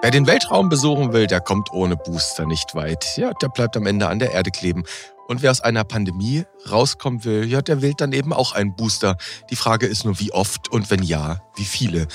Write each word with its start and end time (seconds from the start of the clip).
Wer 0.00 0.12
den 0.12 0.28
Weltraum 0.28 0.68
besuchen 0.68 1.12
will, 1.12 1.26
der 1.26 1.40
kommt 1.40 1.72
ohne 1.72 1.96
Booster 1.96 2.46
nicht 2.46 2.76
weit. 2.76 3.16
Ja, 3.16 3.32
der 3.32 3.48
bleibt 3.48 3.76
am 3.76 3.84
Ende 3.84 4.06
an 4.06 4.20
der 4.20 4.30
Erde 4.30 4.52
kleben. 4.52 4.84
Und 5.26 5.42
wer 5.42 5.50
aus 5.50 5.60
einer 5.60 5.82
Pandemie 5.82 6.44
rauskommen 6.70 7.24
will, 7.24 7.44
ja, 7.44 7.62
der 7.62 7.82
wählt 7.82 8.00
dann 8.00 8.12
eben 8.12 8.32
auch 8.32 8.52
einen 8.52 8.76
Booster. 8.76 9.16
Die 9.50 9.56
Frage 9.56 9.86
ist 9.86 10.04
nur, 10.04 10.20
wie 10.20 10.32
oft 10.32 10.70
und 10.70 10.90
wenn 10.92 11.02
ja, 11.02 11.40
wie 11.56 11.64
viele. 11.64 12.06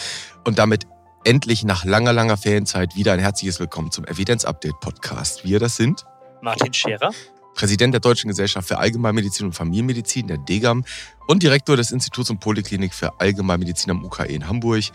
Und 0.46 0.60
damit 0.60 0.88
endlich 1.25 1.66
nach 1.66 1.84
langer, 1.84 2.14
langer 2.14 2.38
Ferienzeit 2.38 2.96
wieder 2.96 3.11
ein 3.11 3.20
herzliches 3.20 3.60
Willkommen 3.60 3.92
zum 3.92 4.06
Evidenz-Update-Podcast. 4.06 5.43
Wir 5.43 5.60
das 5.60 5.75
sind 5.75 6.06
Martin 6.42 6.74
Scherer, 6.74 7.11
Präsident 7.54 7.93
der 7.93 8.02
Deutschen 8.02 8.29
Gesellschaft 8.29 8.68
für 8.68 8.78
Allgemeinmedizin 8.78 9.46
und 9.47 9.54
Familienmedizin, 9.54 10.28
der 10.28 10.38
DGAM, 10.38 10.86
und 11.28 11.43
Direktor 11.43 11.78
des 11.78 11.92
Instituts 11.92 12.29
und 12.29 12.39
Poliklinik 12.39 12.93
für 12.93 13.20
Allgemeinmedizin 13.20 13.92
am 13.92 14.04
UKE 14.04 14.25
in 14.25 14.47
Hamburg. 14.47 14.86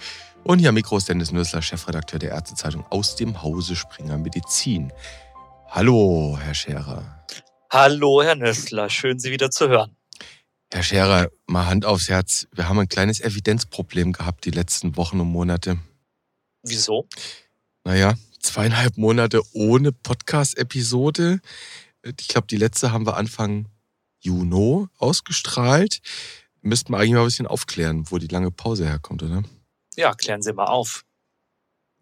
Und 0.48 0.60
hier 0.60 0.70
am 0.70 0.76
Mikro 0.76 0.96
ist 0.96 1.06
Dennis 1.06 1.30
Nössler, 1.30 1.60
Chefredakteur 1.60 2.18
der 2.18 2.30
Ärztezeitung 2.30 2.86
aus 2.88 3.16
dem 3.16 3.42
Hause 3.42 3.76
Springer 3.76 4.16
Medizin. 4.16 4.90
Hallo, 5.66 6.38
Herr 6.40 6.54
Scherer. 6.54 7.22
Hallo, 7.70 8.22
Herr 8.22 8.34
Nössler. 8.34 8.88
Schön, 8.88 9.18
Sie 9.18 9.30
wieder 9.30 9.50
zu 9.50 9.68
hören. 9.68 9.94
Herr 10.72 10.82
Scherer, 10.82 11.28
mal 11.46 11.66
Hand 11.66 11.84
aufs 11.84 12.08
Herz. 12.08 12.48
Wir 12.54 12.66
haben 12.66 12.78
ein 12.78 12.88
kleines 12.88 13.20
Evidenzproblem 13.20 14.14
gehabt 14.14 14.46
die 14.46 14.50
letzten 14.50 14.96
Wochen 14.96 15.20
und 15.20 15.28
Monate. 15.28 15.80
Wieso? 16.62 17.06
Naja, 17.84 18.14
zweieinhalb 18.40 18.96
Monate 18.96 19.42
ohne 19.52 19.92
Podcast-Episode. 19.92 21.40
Ich 22.02 22.28
glaube, 22.28 22.46
die 22.46 22.56
letzte 22.56 22.90
haben 22.90 23.04
wir 23.04 23.18
Anfang 23.18 23.66
Juni 24.20 24.86
ausgestrahlt. 24.96 26.00
Müssten 26.62 26.94
wir 26.94 26.96
eigentlich 26.96 27.12
mal 27.12 27.20
ein 27.20 27.26
bisschen 27.26 27.46
aufklären, 27.46 28.10
wo 28.10 28.16
die 28.16 28.28
lange 28.28 28.50
Pause 28.50 28.86
herkommt, 28.86 29.22
oder? 29.22 29.42
Ja, 29.98 30.14
klären 30.14 30.42
Sie 30.42 30.52
mal 30.52 30.66
auf. 30.66 31.04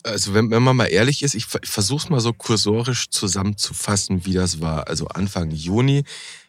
Also 0.02 0.34
wenn, 0.34 0.50
wenn 0.50 0.62
man 0.62 0.76
mal 0.76 0.84
ehrlich 0.84 1.22
ist, 1.22 1.34
ich, 1.34 1.46
versuche 1.46 2.04
es 2.04 2.10
mal 2.10 2.20
so 2.20 2.34
kursorisch 2.34 3.08
zusammenzufassen, 3.08 4.26
wie 4.26 4.34
das 4.34 4.60
war. 4.60 4.86
Also 4.86 5.08
Anfang 5.08 5.50
Juni 5.50 6.04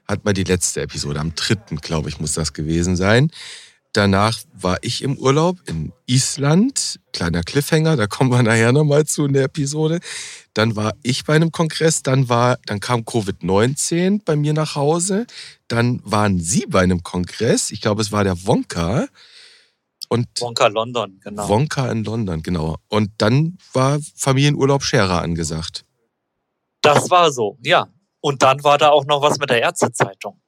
hat 0.06 0.26
man 0.26 0.36
die 0.36 0.44
letzte 0.44 0.82
Episode, 0.82 1.22
am 1.22 1.36
3. 1.36 1.78
glaube 1.82 2.10
ich, 2.10 2.20
muss 2.20 2.34
das 2.34 2.52
gewesen 2.52 2.98
sein. 2.98 3.32
Danach 3.94 4.38
war 4.54 4.78
ich 4.82 5.02
im 5.02 5.18
Urlaub 5.18 5.58
in 5.68 5.94
Island, 6.06 7.00
kleiner 7.14 7.44
Cliffhanger, 7.44 7.96
da 7.96 8.08
kommen 8.08 8.30
wir 8.30 8.44
nachher 8.44 8.74
nochmal 8.74 9.06
zu 9.06 9.24
in 9.24 9.32
der 9.32 9.46
Episode. 9.46 10.02
Dann 10.54 10.76
war 10.76 10.94
ich 11.02 11.24
bei 11.24 11.34
einem 11.34 11.54
Kongress, 11.54 12.04
dann, 12.04 12.28
war, 12.28 12.60
dann 12.66 12.82
kam 12.82 13.02
Covid-19 13.02 14.22
bei 14.26 14.36
mir 14.36 14.52
nach 14.52 14.76
Hause, 14.76 15.26
dann 15.70 16.02
waren 16.04 16.42
Sie 16.42 16.66
bei 16.68 16.82
einem 16.82 17.04
Kongress, 17.04 17.72
ich 17.72 17.80
glaube 17.80 18.02
es 18.02 18.12
war 18.12 18.26
der 18.26 18.46
Wonka. 18.46 19.08
Und 20.10 20.28
Wonka 20.40 20.68
London, 20.68 21.20
genau. 21.22 21.50
Wonka 21.50 21.92
in 21.92 22.04
London, 22.04 22.42
genau. 22.42 22.78
Und 22.88 23.12
dann 23.18 23.58
war 23.74 24.00
Familienurlaub 24.16 24.84
Scherer 24.84 25.22
angesagt. 25.22 25.84
Das 26.82 27.10
war 27.10 27.32
so, 27.32 27.58
ja. 27.62 27.88
Und 28.22 28.42
dann 28.42 28.64
war 28.64 28.78
da 28.78 28.90
auch 28.90 29.06
noch 29.06 29.22
was 29.22 29.40
mit 29.40 29.50
der 29.50 29.62
Ärztezeitung. 29.62 30.40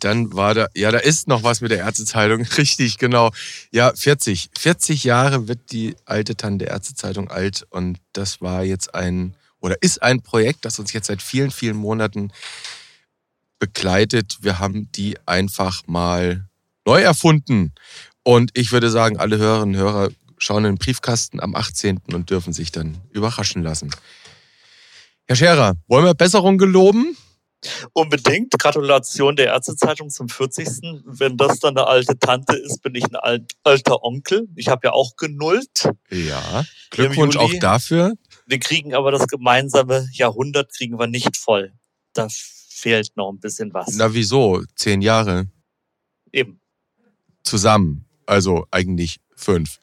Dann 0.00 0.32
war 0.32 0.54
da, 0.54 0.68
ja, 0.74 0.90
da 0.90 0.98
ist 0.98 1.28
noch 1.28 1.42
was 1.42 1.60
mit 1.60 1.70
der 1.70 1.78
Ärztezeitung. 1.78 2.42
Richtig, 2.58 2.98
genau. 2.98 3.30
Ja, 3.70 3.92
40. 3.94 4.50
40 4.58 5.04
Jahre 5.04 5.48
wird 5.48 5.72
die 5.72 5.96
alte 6.04 6.36
Tante 6.36 6.66
Ärztezeitung 6.66 7.30
alt. 7.30 7.66
Und 7.70 7.98
das 8.12 8.40
war 8.40 8.62
jetzt 8.64 8.94
ein, 8.94 9.34
oder 9.60 9.76
ist 9.80 10.02
ein 10.02 10.22
Projekt, 10.22 10.64
das 10.64 10.78
uns 10.78 10.92
jetzt 10.92 11.06
seit 11.06 11.22
vielen, 11.22 11.50
vielen 11.50 11.76
Monaten 11.76 12.32
begleitet. 13.58 14.38
Wir 14.40 14.58
haben 14.58 14.90
die 14.92 15.16
einfach 15.26 15.82
mal 15.86 16.48
neu 16.86 17.00
erfunden. 17.00 17.72
Und 18.24 18.50
ich 18.54 18.72
würde 18.72 18.90
sagen, 18.90 19.18
alle 19.18 19.38
Hörerinnen 19.38 19.76
und 19.76 19.80
Hörer 19.80 20.08
schauen 20.38 20.64
in 20.64 20.72
den 20.72 20.78
Briefkasten 20.78 21.40
am 21.40 21.54
18. 21.54 22.00
und 22.12 22.30
dürfen 22.30 22.52
sich 22.52 22.72
dann 22.72 22.98
überraschen 23.10 23.62
lassen. 23.62 23.90
Herr 25.26 25.36
Scherer, 25.36 25.74
wollen 25.86 26.04
wir 26.04 26.14
Besserung 26.14 26.58
geloben? 26.58 27.16
Unbedingt. 27.92 28.52
Gratulation 28.58 29.36
der 29.36 29.46
Ärztezeitung 29.46 30.10
zum 30.10 30.28
40. 30.28 31.02
Wenn 31.04 31.36
das 31.36 31.60
dann 31.60 31.76
eine 31.76 31.86
alte 31.86 32.18
Tante 32.18 32.56
ist, 32.56 32.82
bin 32.82 32.94
ich 32.94 33.04
ein 33.04 33.16
alt, 33.16 33.52
alter 33.62 34.02
Onkel. 34.02 34.48
Ich 34.54 34.68
habe 34.68 34.88
ja 34.88 34.92
auch 34.92 35.16
genullt. 35.16 35.88
Ja, 36.10 36.64
Glückwunsch 36.90 37.36
auch 37.36 37.52
dafür. 37.60 38.14
Wir 38.46 38.58
kriegen 38.58 38.94
aber 38.94 39.10
das 39.10 39.26
gemeinsame 39.26 40.08
Jahrhundert 40.12 40.72
kriegen 40.74 40.98
wir 40.98 41.06
nicht 41.06 41.36
voll. 41.36 41.72
Da 42.12 42.28
fehlt 42.30 43.16
noch 43.16 43.30
ein 43.30 43.40
bisschen 43.40 43.72
was. 43.72 43.94
Na 43.96 44.12
wieso? 44.12 44.62
Zehn 44.76 45.00
Jahre. 45.00 45.46
Eben. 46.32 46.60
Zusammen. 47.42 48.03
Also 48.26 48.66
eigentlich 48.70 49.20
fünf. 49.36 49.78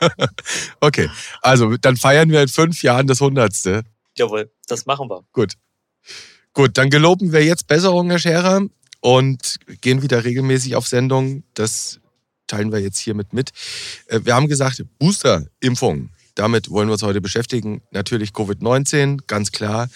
okay, 0.80 1.08
also 1.40 1.76
dann 1.76 1.96
feiern 1.96 2.30
wir 2.30 2.42
in 2.42 2.48
fünf 2.48 2.82
Jahren 2.82 3.06
das 3.06 3.20
Hundertste. 3.20 3.84
Jawohl, 4.16 4.50
das 4.66 4.86
machen 4.86 5.08
wir. 5.08 5.24
Gut. 5.32 5.54
Gut, 6.54 6.76
dann 6.76 6.90
geloben 6.90 7.32
wir 7.32 7.44
jetzt 7.44 7.66
Besserung, 7.66 8.10
Herr 8.10 8.18
Scherer, 8.18 8.66
und 9.00 9.58
gehen 9.80 10.02
wieder 10.02 10.24
regelmäßig 10.24 10.76
auf 10.76 10.86
Sendung. 10.86 11.44
Das 11.54 12.00
teilen 12.46 12.72
wir 12.72 12.80
jetzt 12.80 12.98
hiermit 12.98 13.32
mit. 13.32 13.50
Äh, 14.06 14.20
wir 14.24 14.34
haben 14.34 14.48
gesagt, 14.48 14.84
Booster-Impfung. 14.98 16.10
Damit 16.34 16.70
wollen 16.70 16.88
wir 16.88 16.92
uns 16.94 17.02
heute 17.02 17.20
beschäftigen. 17.20 17.82
Natürlich 17.90 18.30
Covid-19, 18.30 19.20
ganz 19.26 19.52
klar. 19.52 19.88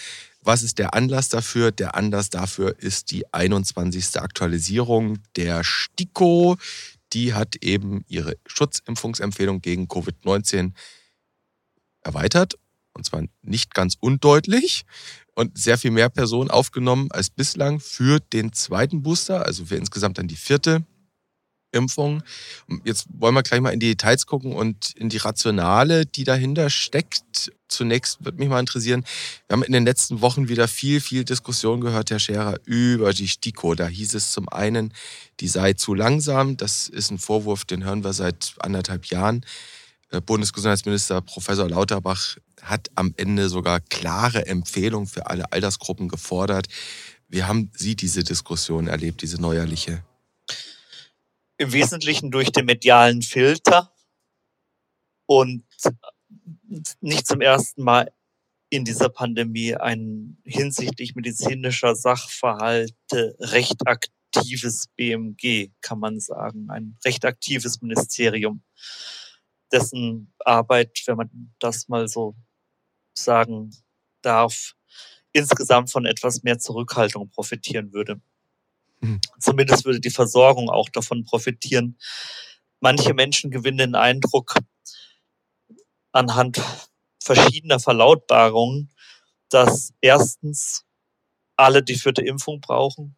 Was 0.46 0.62
ist 0.62 0.78
der 0.78 0.94
Anlass 0.94 1.28
dafür? 1.28 1.72
Der 1.72 1.96
Anlass 1.96 2.30
dafür 2.30 2.78
ist 2.78 3.10
die 3.10 3.24
21. 3.34 4.20
Aktualisierung 4.20 5.18
der 5.34 5.64
STIKO. 5.64 6.56
Die 7.12 7.34
hat 7.34 7.56
eben 7.56 8.04
ihre 8.06 8.36
Schutzimpfungsempfehlung 8.46 9.60
gegen 9.60 9.88
Covid-19 9.88 10.70
erweitert. 12.04 12.54
Und 12.92 13.04
zwar 13.04 13.24
nicht 13.42 13.74
ganz 13.74 13.96
undeutlich 13.98 14.84
und 15.34 15.58
sehr 15.58 15.78
viel 15.78 15.90
mehr 15.90 16.10
Personen 16.10 16.48
aufgenommen 16.48 17.10
als 17.10 17.28
bislang 17.28 17.80
für 17.80 18.20
den 18.20 18.52
zweiten 18.52 19.02
Booster, 19.02 19.44
also 19.44 19.64
für 19.64 19.74
insgesamt 19.74 20.18
dann 20.18 20.28
die 20.28 20.36
vierte 20.36 20.86
Impfung. 21.76 22.22
Jetzt 22.84 23.06
wollen 23.10 23.34
wir 23.34 23.42
gleich 23.42 23.60
mal 23.60 23.70
in 23.70 23.80
die 23.80 23.88
Details 23.88 24.26
gucken 24.26 24.52
und 24.52 24.92
in 24.96 25.08
die 25.08 25.18
Rationale, 25.18 26.06
die 26.06 26.24
dahinter 26.24 26.70
steckt. 26.70 27.52
Zunächst 27.68 28.24
würde 28.24 28.38
mich 28.38 28.48
mal 28.48 28.60
interessieren, 28.60 29.04
wir 29.46 29.54
haben 29.54 29.62
in 29.62 29.72
den 29.72 29.84
letzten 29.84 30.20
Wochen 30.20 30.48
wieder 30.48 30.68
viel, 30.68 31.00
viel 31.00 31.24
Diskussion 31.24 31.80
gehört, 31.80 32.10
Herr 32.10 32.18
Scherer, 32.18 32.58
über 32.64 33.12
die 33.12 33.28
STIKO. 33.28 33.74
Da 33.74 33.86
hieß 33.88 34.14
es 34.14 34.32
zum 34.32 34.48
einen, 34.48 34.92
die 35.40 35.48
sei 35.48 35.74
zu 35.74 35.94
langsam. 35.94 36.56
Das 36.56 36.88
ist 36.88 37.10
ein 37.10 37.18
Vorwurf, 37.18 37.64
den 37.64 37.84
hören 37.84 38.04
wir 38.04 38.12
seit 38.12 38.54
anderthalb 38.58 39.06
Jahren. 39.06 39.44
Äh, 40.10 40.20
Bundesgesundheitsminister 40.20 41.20
Professor 41.20 41.68
Lauterbach 41.68 42.36
hat 42.62 42.90
am 42.94 43.14
Ende 43.16 43.48
sogar 43.48 43.80
klare 43.80 44.46
Empfehlungen 44.46 45.06
für 45.06 45.26
alle 45.26 45.52
Altersgruppen 45.52 46.08
gefordert. 46.08 46.66
Wie 47.28 47.42
haben 47.42 47.70
Sie 47.74 47.96
diese 47.96 48.22
Diskussion 48.22 48.86
erlebt, 48.86 49.22
diese 49.22 49.40
neuerliche? 49.40 50.04
Im 51.58 51.72
Wesentlichen 51.72 52.30
durch 52.30 52.52
den 52.52 52.66
medialen 52.66 53.22
Filter 53.22 53.92
und 55.26 55.64
nicht 57.00 57.26
zum 57.26 57.40
ersten 57.40 57.82
Mal 57.82 58.12
in 58.68 58.84
dieser 58.84 59.08
Pandemie 59.08 59.74
ein 59.74 60.38
hinsichtlich 60.44 61.14
medizinischer 61.14 61.94
Sachverhalte 61.94 63.36
recht 63.40 63.86
aktives 63.86 64.88
BMG, 64.96 65.70
kann 65.80 66.00
man 66.00 66.20
sagen, 66.20 66.68
ein 66.70 66.98
recht 67.04 67.24
aktives 67.24 67.80
Ministerium, 67.80 68.62
dessen 69.72 70.32
Arbeit, 70.40 71.02
wenn 71.06 71.16
man 71.16 71.54
das 71.58 71.88
mal 71.88 72.08
so 72.08 72.34
sagen 73.16 73.70
darf, 74.22 74.74
insgesamt 75.32 75.90
von 75.90 76.06
etwas 76.06 76.42
mehr 76.42 76.58
Zurückhaltung 76.58 77.30
profitieren 77.30 77.92
würde. 77.92 78.20
Mhm. 79.00 79.20
Zumindest 79.40 79.84
würde 79.84 80.00
die 80.00 80.10
Versorgung 80.10 80.70
auch 80.70 80.88
davon 80.88 81.24
profitieren. 81.24 81.98
Manche 82.80 83.14
Menschen 83.14 83.50
gewinnen 83.50 83.78
den 83.78 83.94
Eindruck 83.94 84.54
anhand 86.12 86.60
verschiedener 87.22 87.80
Verlautbarungen, 87.80 88.90
dass 89.50 89.92
erstens 90.00 90.84
alle 91.56 91.82
die 91.82 91.96
vierte 91.96 92.22
Impfung 92.22 92.60
brauchen, 92.60 93.16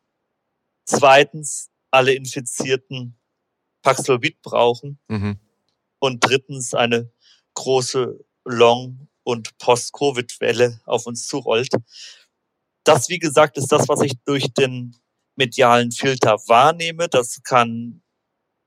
zweitens 0.85 1.70
alle 1.91 2.14
Infizierten 2.14 3.19
Paxlovid 3.82 4.43
brauchen 4.43 4.99
mhm. 5.08 5.38
und 5.99 6.20
drittens 6.20 6.75
eine 6.75 7.11
große 7.55 8.25
Long- 8.44 9.08
und 9.23 9.56
Post-Covid-Welle 9.58 10.81
auf 10.85 11.06
uns 11.06 11.26
zurollt. 11.26 11.73
Das, 12.85 13.08
wie 13.08 13.19
gesagt, 13.19 13.58
ist 13.58 13.70
das, 13.73 13.88
was 13.88 14.00
ich 14.02 14.14
durch 14.25 14.52
den 14.55 14.97
medialen 15.38 15.93
Filter 15.93 16.37
wahrnehme. 16.46 17.08
Das 17.08 17.43
kann 17.43 18.02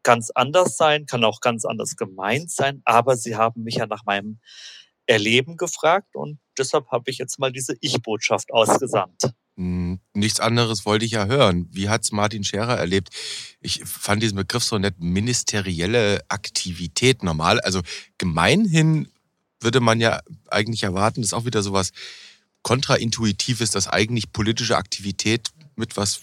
ganz 0.03 0.31
anders 0.31 0.77
sein, 0.77 1.06
kann 1.06 1.23
auch 1.23 1.41
ganz 1.41 1.65
anders 1.65 1.95
gemeint 1.95 2.50
sein, 2.50 2.81
aber 2.85 3.15
Sie 3.15 3.35
haben 3.35 3.63
mich 3.63 3.75
ja 3.75 3.85
nach 3.85 4.06
meinem 4.06 4.39
Erleben 5.06 5.57
gefragt 5.57 6.15
und 6.15 6.39
deshalb 6.57 6.88
habe 6.91 7.12
ich 7.12 7.18
jetzt 7.18 7.38
mal 7.38 7.51
diese 7.51 7.75
Ich-Botschaft 7.81 8.51
ausgesandt. 8.51 9.33
Hm, 9.57 10.00
nichts 10.13 10.39
anderes 10.39 10.85
wollte 10.85 11.06
ich 11.06 11.12
ja 11.12 11.25
hören. 11.25 11.68
Wie 11.71 11.89
hat 11.89 12.03
es 12.03 12.12
Martin 12.12 12.44
Scherer 12.44 12.77
erlebt? 12.77 13.09
Ich 13.59 13.83
fand 13.83 14.23
diesen 14.23 14.38
Begriff 14.38 14.63
so 14.63 14.77
nett, 14.77 14.95
ministerielle 15.00 16.23
Aktivität 16.29 17.23
normal. 17.23 17.59
Also 17.59 17.81
gemeinhin 18.18 19.12
würde 19.59 19.81
man 19.81 20.00
ja 20.00 20.21
eigentlich 20.50 20.83
erwarten, 20.83 21.21
das 21.21 21.29
ist 21.29 21.33
auch 21.33 21.45
wieder 21.45 21.62
sowas 21.62 21.91
kontraintuitives, 22.63 23.71
dass 23.71 23.88
eigentlich 23.88 24.31
politische 24.31 24.77
Aktivität 24.77 25.50
mit 25.75 25.97
was 25.97 26.21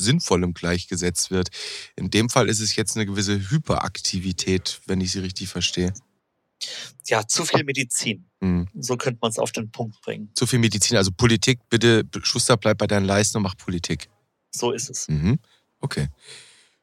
Sinnvollem 0.00 0.54
gleichgesetzt 0.54 1.30
wird. 1.30 1.50
In 1.96 2.10
dem 2.10 2.28
Fall 2.28 2.48
ist 2.48 2.60
es 2.60 2.76
jetzt 2.76 2.96
eine 2.96 3.06
gewisse 3.06 3.50
Hyperaktivität, 3.50 4.80
wenn 4.86 5.00
ich 5.00 5.12
sie 5.12 5.20
richtig 5.20 5.48
verstehe. 5.48 5.92
Ja, 7.06 7.26
zu 7.26 7.44
viel 7.44 7.64
Medizin. 7.64 8.26
Mhm. 8.40 8.68
So 8.78 8.96
könnte 8.96 9.18
man 9.22 9.30
es 9.30 9.38
auf 9.38 9.52
den 9.52 9.70
Punkt 9.70 10.00
bringen. 10.02 10.30
Zu 10.34 10.46
viel 10.46 10.58
Medizin, 10.58 10.96
also 10.96 11.10
Politik, 11.10 11.60
bitte, 11.70 12.04
Schuster, 12.22 12.56
bleib 12.56 12.78
bei 12.78 12.86
deinen 12.86 13.06
Leisten 13.06 13.38
und 13.38 13.44
mach 13.44 13.56
Politik. 13.56 14.08
So 14.50 14.72
ist 14.72 14.90
es. 14.90 15.08
Mhm. 15.08 15.38
Okay. 15.80 16.08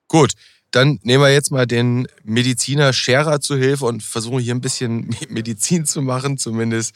Gut, 0.07 0.33
dann 0.71 0.99
nehmen 1.03 1.23
wir 1.23 1.31
jetzt 1.31 1.51
mal 1.51 1.67
den 1.67 2.07
Mediziner 2.23 2.93
Scherer 2.93 3.39
zu 3.39 3.57
Hilfe 3.57 3.85
und 3.85 4.03
versuchen 4.03 4.39
hier 4.39 4.55
ein 4.55 4.61
bisschen 4.61 5.15
Medizin 5.29 5.85
zu 5.85 6.01
machen, 6.01 6.37
zumindest 6.37 6.93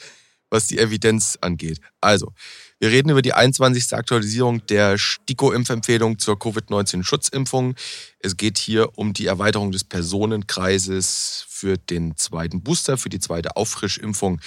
was 0.50 0.68
die 0.68 0.80
Evidenz 0.80 1.38
angeht. 1.40 1.80
Also, 2.02 2.34
wir 2.81 2.89
reden 2.89 3.10
über 3.10 3.22
die 3.22 3.33
21. 3.33 3.94
Aktualisierung 3.94 4.66
der 4.66 4.98
STIKO-Impfempfehlung 4.98 6.18
zur 6.18 6.39
Covid-19-Schutzimpfung. 6.39 7.75
Es 8.18 8.38
geht 8.38 8.57
hier 8.57 8.98
um 8.98 9.13
die 9.13 9.28
Erweiterung 9.28 9.72
des 9.72 9.83
Personenkreises 9.83 11.45
für 11.48 11.78
den 11.78 12.18
zweiten 12.18 12.63
Booster, 12.63 12.98
für 12.98 13.10
die 13.10 13.19
zweite 13.19 13.56
Auffrischimpfung. 13.56 14.42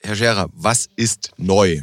Herr 0.00 0.16
Scherer, 0.16 0.48
was 0.54 0.88
ist 0.96 1.30
neu? 1.36 1.82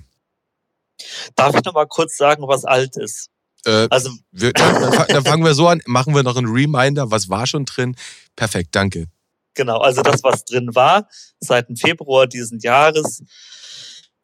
Darf 1.38 1.56
ich 1.56 1.64
noch 1.64 1.74
mal 1.74 1.88
kurz 1.88 2.18
sagen, 2.18 2.46
was 2.46 2.66
alt 2.66 2.98
ist? 2.98 3.30
Äh, 3.66 3.88
also 3.90 4.10
wir, 4.32 4.52
dann, 4.52 5.24
fangen 5.24 5.46
wir 5.46 5.54
so 5.54 5.70
an, 5.70 5.82
machen 5.86 6.14
wir 6.14 6.24
noch 6.24 6.36
einen 6.36 6.48
Reminder, 6.48 7.10
was 7.10 7.30
war 7.30 7.48
schon 7.48 7.64
drin? 7.64 7.96
Perfekt, 8.36 8.76
danke. 8.76 9.06
Genau, 9.54 9.78
also 9.78 10.02
das, 10.02 10.22
was 10.24 10.44
drin 10.44 10.76
war, 10.76 11.08
seit 11.40 11.70
dem 11.70 11.78
Februar 11.78 12.28
diesen 12.28 12.60
Jahres, 12.60 13.24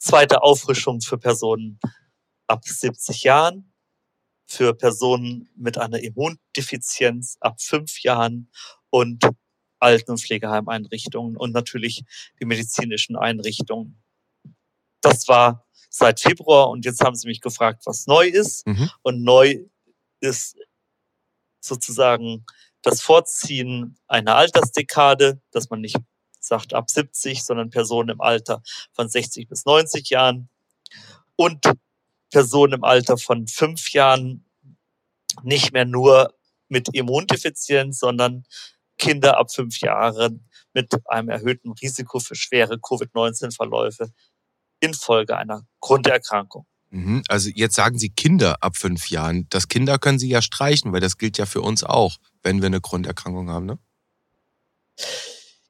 zweite 0.02 0.42
Auffrischung 0.42 1.00
für 1.02 1.18
Personen 1.18 1.80
ab 2.48 2.66
70 2.66 3.24
Jahren, 3.24 3.72
für 4.48 4.74
Personen 4.74 5.50
mit 5.56 5.78
einer 5.78 6.00
Immundefizienz 6.00 7.38
ab 7.40 7.62
fünf 7.62 8.02
Jahren 8.02 8.52
und 8.90 9.24
Alten- 9.80 10.12
und 10.12 10.22
Pflegeheimeinrichtungen 10.22 11.38
und 11.38 11.54
natürlich 11.54 12.04
die 12.40 12.46
medizinischen 12.46 13.16
Einrichtungen. 13.16 14.02
Das 15.02 15.28
war 15.28 15.66
seit 15.90 16.20
Februar 16.20 16.70
und 16.70 16.86
jetzt 16.86 17.02
haben 17.02 17.16
Sie 17.16 17.28
mich 17.28 17.42
gefragt, 17.42 17.84
was 17.86 18.08
neu 18.08 18.28
ist. 18.28 18.66
Mhm. 18.68 18.90
Und 19.02 19.24
neu 19.24 19.66
ist 20.20 20.58
sozusagen 21.64 22.46
das 22.82 23.02
Vorziehen 23.02 23.98
einer 24.08 24.36
Altersdekade, 24.36 25.42
dass 25.52 25.70
man 25.70 25.82
nicht 25.82 25.98
sagt 26.44 26.74
ab 26.74 26.90
70, 26.90 27.44
sondern 27.44 27.70
Personen 27.70 28.10
im 28.10 28.22
Alter 28.22 28.62
von 28.94 29.10
60 29.10 29.48
bis 29.48 29.66
90 29.66 30.10
Jahren 30.10 30.50
und 31.36 31.66
Personen 32.32 32.74
im 32.74 32.84
Alter 32.84 33.18
von 33.18 33.48
fünf 33.48 33.92
Jahren 33.92 34.46
nicht 35.44 35.74
mehr 35.74 35.86
nur 35.86 36.34
mit 36.68 36.90
Immundefizienz, 36.94 38.00
sondern 38.00 38.46
Kinder 38.98 39.38
ab 39.38 39.52
fünf 39.54 39.80
Jahren 39.82 40.48
mit 40.74 40.94
einem 41.08 41.30
erhöhten 41.30 41.72
Risiko 41.74 42.20
für 42.20 42.36
schwere 42.36 42.80
Covid-19-Verläufe 42.80 44.12
infolge 44.80 45.38
einer 45.38 45.66
Grunderkrankung. 45.80 46.66
Mhm. 46.90 47.24
Also 47.28 47.50
jetzt 47.54 47.76
sagen 47.76 47.98
Sie 47.98 48.10
Kinder 48.10 48.58
ab 48.62 48.76
fünf 48.78 49.10
Jahren. 49.10 49.48
Das 49.50 49.68
Kinder 49.68 49.98
können 49.98 50.20
Sie 50.20 50.30
ja 50.30 50.42
streichen, 50.42 50.92
weil 50.94 51.00
das 51.00 51.18
gilt 51.18 51.38
ja 51.38 51.46
für 51.46 51.62
uns 51.62 51.84
auch, 51.84 52.18
wenn 52.44 52.62
wir 52.62 52.68
eine 52.68 52.82
Grunderkrankung 52.82 53.50
haben, 53.50 53.66
ne? 53.66 53.80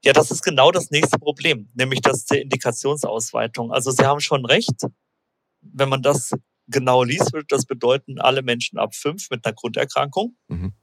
Ja, 0.04 0.14
das 0.14 0.32
ist 0.32 0.42
genau 0.44 0.72
das 0.72 0.90
nächste 0.90 1.20
Problem, 1.20 1.70
nämlich 1.74 2.02
das 2.02 2.26
der 2.26 2.42
Indikationsausweitung. 2.42 3.72
Also 3.72 3.92
Sie 3.92 4.04
haben 4.04 4.20
schon 4.20 4.46
recht. 4.46 4.86
Wenn 5.62 5.90
man 5.90 6.02
das 6.02 6.32
genau 6.68 7.04
liest, 7.04 7.34
würde 7.34 7.46
das 7.50 7.66
bedeuten, 7.66 8.20
alle 8.20 8.42
Menschen 8.42 8.80
ab 8.80 8.96
fünf 8.96 9.30
mit 9.30 9.46
einer 9.46 9.54
Grunderkrankung. 9.54 10.36
Mhm. 10.48 10.74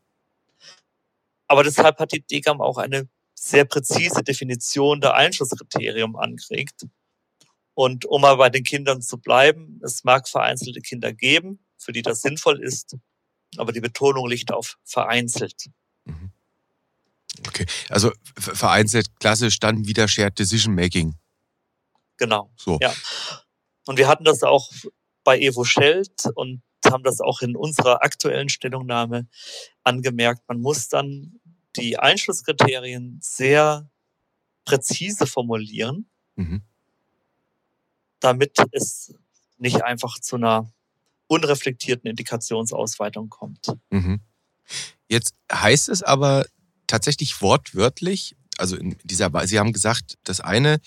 Aber 1.48 1.64
deshalb 1.64 1.98
hat 1.98 2.12
die 2.12 2.24
DGAM 2.24 2.60
auch 2.60 2.78
eine 2.78 3.08
sehr 3.34 3.64
präzise 3.64 4.22
Definition 4.22 5.00
der 5.00 5.14
Einschlusskriterium 5.14 6.16
angeregt. 6.16 6.86
Und 7.74 8.04
um 8.04 8.20
mal 8.20 8.36
bei 8.36 8.50
den 8.50 8.64
Kindern 8.64 9.02
zu 9.02 9.18
bleiben, 9.18 9.80
es 9.82 10.04
mag 10.04 10.28
vereinzelte 10.28 10.80
Kinder 10.80 11.12
geben, 11.12 11.64
für 11.76 11.92
die 11.92 12.02
das 12.02 12.22
sinnvoll 12.22 12.60
ist, 12.62 12.96
aber 13.56 13.72
die 13.72 13.80
Betonung 13.80 14.28
liegt 14.28 14.52
auf 14.52 14.76
vereinzelt. 14.84 15.70
Okay, 17.46 17.66
also 17.88 18.12
vereinzelt 18.36 19.08
klassisch 19.20 19.58
dann 19.60 19.86
wieder 19.86 20.08
Shared 20.08 20.38
Decision 20.38 20.74
Making. 20.74 21.14
Genau. 22.16 22.50
So. 22.56 22.78
Ja. 22.80 22.92
Und 23.86 23.96
wir 23.98 24.08
hatten 24.08 24.24
das 24.24 24.42
auch 24.42 24.70
bei 25.24 25.38
Evo 25.38 25.64
Schelt 25.64 26.24
und 26.34 26.62
haben 26.84 27.04
das 27.04 27.20
auch 27.20 27.40
in 27.42 27.56
unserer 27.56 28.02
aktuellen 28.02 28.48
Stellungnahme 28.48 29.28
angemerkt. 29.84 30.42
Man 30.48 30.60
muss 30.60 30.88
dann 30.88 31.40
die 31.76 31.98
Einschlusskriterien 31.98 33.18
sehr 33.22 33.90
präzise 34.64 35.26
formulieren, 35.26 36.08
mhm. 36.36 36.62
damit 38.20 38.58
es 38.72 39.14
nicht 39.58 39.82
einfach 39.82 40.18
zu 40.18 40.36
einer 40.36 40.72
unreflektierten 41.26 42.08
Indikationsausweitung 42.08 43.28
kommt. 43.28 43.74
Mhm. 43.90 44.20
Jetzt 45.08 45.34
heißt 45.52 45.88
es 45.88 46.02
aber 46.02 46.46
tatsächlich 46.88 47.40
wortwörtlich, 47.40 48.34
also 48.56 48.76
in 48.76 48.96
dieser, 49.04 49.30
Sie 49.46 49.58
haben 49.58 49.72
gesagt, 49.72 50.18
das 50.24 50.40
eine 50.40 50.80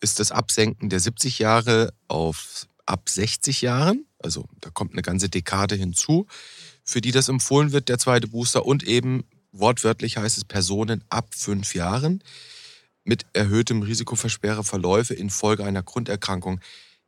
ist 0.00 0.20
das 0.20 0.30
Absenken 0.30 0.88
der 0.88 1.00
70 1.00 1.40
Jahre 1.40 1.92
auf 2.06 2.68
ab 2.86 3.08
60 3.08 3.62
Jahren. 3.62 4.06
Also 4.20 4.44
da 4.60 4.70
kommt 4.70 4.92
eine 4.92 5.02
ganze 5.02 5.28
Dekade 5.28 5.74
hinzu, 5.74 6.26
für 6.84 7.00
die 7.00 7.10
das 7.10 7.28
empfohlen 7.28 7.72
wird, 7.72 7.88
der 7.88 7.98
zweite 7.98 8.28
Booster. 8.28 8.64
Und 8.64 8.84
eben 8.84 9.24
wortwörtlich 9.52 10.16
heißt 10.16 10.36
es 10.36 10.44
Personen 10.44 11.04
ab 11.08 11.34
fünf 11.34 11.74
Jahren 11.74 12.22
mit 13.04 13.26
erhöhtem 13.32 13.82
Risiko 13.82 14.16
für 14.16 14.30
schwere 14.30 14.64
Verläufe 14.64 15.14
infolge 15.14 15.64
einer 15.64 15.82
Grunderkrankung. 15.82 16.60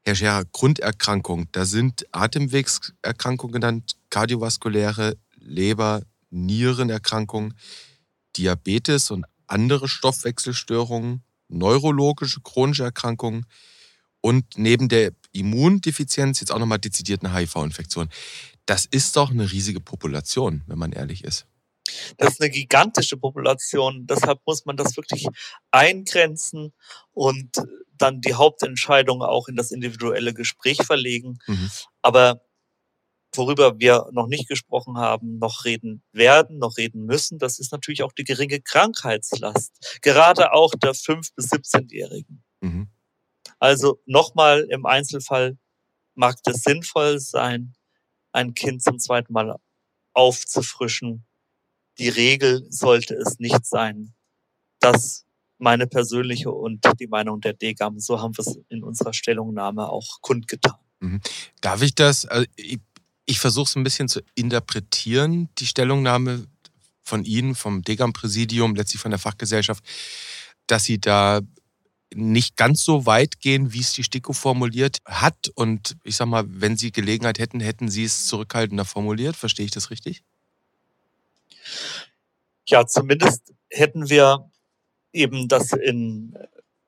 Herr 0.02 0.14
Scherer, 0.14 0.44
Grunderkrankung, 0.46 1.48
da 1.52 1.66
sind 1.66 2.06
Atemwegserkrankungen 2.12 3.52
genannt, 3.52 3.96
kardiovaskuläre, 4.08 5.16
Leber, 5.36 6.02
Nierenerkrankungen. 6.30 7.54
Diabetes 8.36 9.10
und 9.10 9.24
andere 9.46 9.88
Stoffwechselstörungen, 9.88 11.22
neurologische 11.48 12.40
chronische 12.40 12.84
Erkrankungen 12.84 13.46
und 14.20 14.44
neben 14.56 14.88
der 14.88 15.12
Immundefizienz 15.32 16.40
jetzt 16.40 16.52
auch 16.52 16.58
nochmal 16.58 16.78
dezidiert 16.78 17.24
eine 17.24 17.34
HIV-Infektion. 17.34 18.08
Das 18.66 18.86
ist 18.86 19.16
doch 19.16 19.30
eine 19.30 19.50
riesige 19.50 19.80
Population, 19.80 20.62
wenn 20.66 20.78
man 20.78 20.92
ehrlich 20.92 21.24
ist. 21.24 21.46
Das 22.18 22.34
ist 22.34 22.40
eine 22.40 22.50
gigantische 22.50 23.16
Population. 23.16 24.06
Deshalb 24.06 24.40
muss 24.46 24.64
man 24.64 24.76
das 24.76 24.96
wirklich 24.96 25.26
eingrenzen 25.70 26.72
und 27.12 27.50
dann 27.96 28.20
die 28.20 28.34
Hauptentscheidung 28.34 29.22
auch 29.22 29.48
in 29.48 29.56
das 29.56 29.70
individuelle 29.72 30.32
Gespräch 30.32 30.78
verlegen. 30.84 31.38
Mhm. 31.46 31.70
Aber 32.02 32.42
worüber 33.34 33.78
wir 33.78 34.08
noch 34.12 34.26
nicht 34.26 34.48
gesprochen 34.48 34.98
haben, 34.98 35.38
noch 35.38 35.64
reden 35.64 36.02
werden, 36.12 36.58
noch 36.58 36.76
reden 36.76 37.04
müssen, 37.04 37.38
das 37.38 37.58
ist 37.58 37.72
natürlich 37.72 38.02
auch 38.02 38.12
die 38.12 38.24
geringe 38.24 38.60
Krankheitslast, 38.60 39.98
gerade 40.02 40.52
auch 40.52 40.72
der 40.74 40.94
5- 40.94 41.30
bis 41.36 41.50
17-Jährigen. 41.50 42.42
Mhm. 42.60 42.88
Also 43.58 44.00
nochmal 44.06 44.66
im 44.70 44.86
Einzelfall 44.86 45.58
mag 46.14 46.36
es 46.46 46.62
sinnvoll 46.62 47.20
sein, 47.20 47.74
ein 48.32 48.54
Kind 48.54 48.82
zum 48.82 48.98
zweiten 48.98 49.32
Mal 49.32 49.56
aufzufrischen. 50.12 51.24
Die 51.98 52.08
Regel 52.08 52.66
sollte 52.70 53.14
es 53.14 53.38
nicht 53.38 53.66
sein. 53.66 54.14
Das 54.80 55.26
meine 55.58 55.86
persönliche 55.86 56.50
und 56.50 56.84
die 56.98 57.06
Meinung 57.06 57.40
der 57.40 57.52
DGAM. 57.52 57.98
So 58.00 58.20
haben 58.20 58.36
wir 58.36 58.46
es 58.46 58.58
in 58.68 58.82
unserer 58.82 59.12
Stellungnahme 59.12 59.88
auch 59.88 60.20
kundgetan. 60.20 60.78
Mhm. 61.00 61.20
Darf 61.60 61.82
ich 61.82 61.94
das? 61.94 62.26
Also 62.26 62.46
ich 62.56 62.78
ich 63.30 63.38
versuche 63.38 63.68
es 63.68 63.76
ein 63.76 63.84
bisschen 63.84 64.08
zu 64.08 64.22
interpretieren, 64.34 65.48
die 65.58 65.66
Stellungnahme 65.66 66.48
von 67.04 67.24
Ihnen, 67.24 67.54
vom 67.54 67.82
Degam-Präsidium, 67.82 68.74
letztlich 68.74 69.00
von 69.00 69.12
der 69.12 69.20
Fachgesellschaft, 69.20 69.84
dass 70.66 70.82
Sie 70.82 71.00
da 71.00 71.40
nicht 72.12 72.56
ganz 72.56 72.82
so 72.82 73.06
weit 73.06 73.38
gehen, 73.40 73.72
wie 73.72 73.78
es 73.78 73.92
die 73.92 74.02
STIKO 74.02 74.32
formuliert 74.32 74.98
hat. 75.04 75.48
Und 75.54 75.96
ich 76.02 76.16
sag 76.16 76.26
mal, 76.26 76.44
wenn 76.48 76.76
Sie 76.76 76.90
Gelegenheit 76.90 77.38
hätten, 77.38 77.60
hätten 77.60 77.88
Sie 77.88 78.02
es 78.02 78.26
zurückhaltender 78.26 78.84
formuliert. 78.84 79.36
Verstehe 79.36 79.64
ich 79.64 79.70
das 79.70 79.90
richtig? 79.90 80.24
Ja, 82.66 82.84
zumindest 82.84 83.54
hätten 83.68 84.10
wir 84.10 84.50
eben 85.12 85.46
das 85.46 85.72
in 85.72 86.36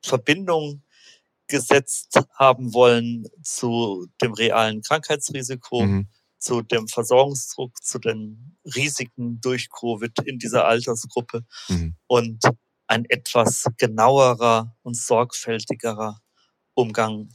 Verbindung 0.02 0.82
gesetzt 1.46 2.18
haben 2.34 2.74
wollen 2.74 3.28
zu 3.44 4.08
dem 4.20 4.32
realen 4.32 4.82
Krankheitsrisiko, 4.82 5.84
mhm. 5.84 6.08
Zu 6.42 6.62
dem 6.62 6.88
Versorgungsdruck, 6.88 7.82
zu 7.82 7.98
den 7.98 8.56
Risiken 8.74 9.40
durch 9.40 9.70
Covid 9.70 10.12
in 10.24 10.38
dieser 10.38 10.64
Altersgruppe 10.66 11.44
mhm. 11.68 11.94
und 12.08 12.44
ein 12.88 13.04
etwas 13.08 13.66
genauerer 13.78 14.76
und 14.82 14.96
sorgfältigerer 14.96 16.20
Umgang 16.74 17.28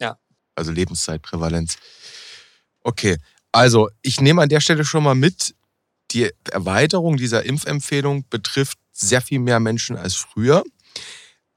Ja. 0.00 0.18
Also 0.54 0.72
Lebenszeitprävalenz. 0.72 1.76
Okay, 2.82 3.18
also 3.52 3.90
ich 4.02 4.20
nehme 4.20 4.42
an 4.42 4.48
der 4.48 4.60
Stelle 4.60 4.84
schon 4.84 5.04
mal 5.04 5.14
mit, 5.14 5.54
die 6.10 6.30
Erweiterung 6.50 7.16
dieser 7.16 7.44
Impfempfehlung 7.44 8.28
betrifft 8.28 8.78
sehr 8.92 9.20
viel 9.20 9.38
mehr 9.38 9.60
Menschen 9.60 9.96
als 9.96 10.14
früher. 10.14 10.62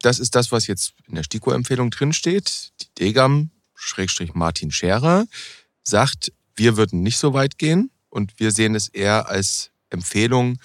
Das 0.02 0.20
ist 0.20 0.36
das, 0.36 0.52
was 0.52 0.68
jetzt 0.68 0.94
in 1.08 1.16
der 1.16 1.24
STIKO-Empfehlung 1.24 1.90
drinsteht. 1.90 2.72
Die 2.82 2.94
Degam, 3.00 3.52
Schrägstrich 3.74 4.34
Martin 4.34 4.72
Scherer, 4.72 5.26
sagt, 5.84 6.32
wir 6.56 6.78
würden 6.78 7.02
nicht 7.02 7.18
so 7.18 7.34
weit 7.34 7.58
gehen 7.58 7.92
und 8.10 8.40
wir 8.40 8.52
sehen 8.52 8.76
es 8.76 8.88
eher 8.88 9.28
als 9.28 9.72
Empfehlung, 9.90 10.58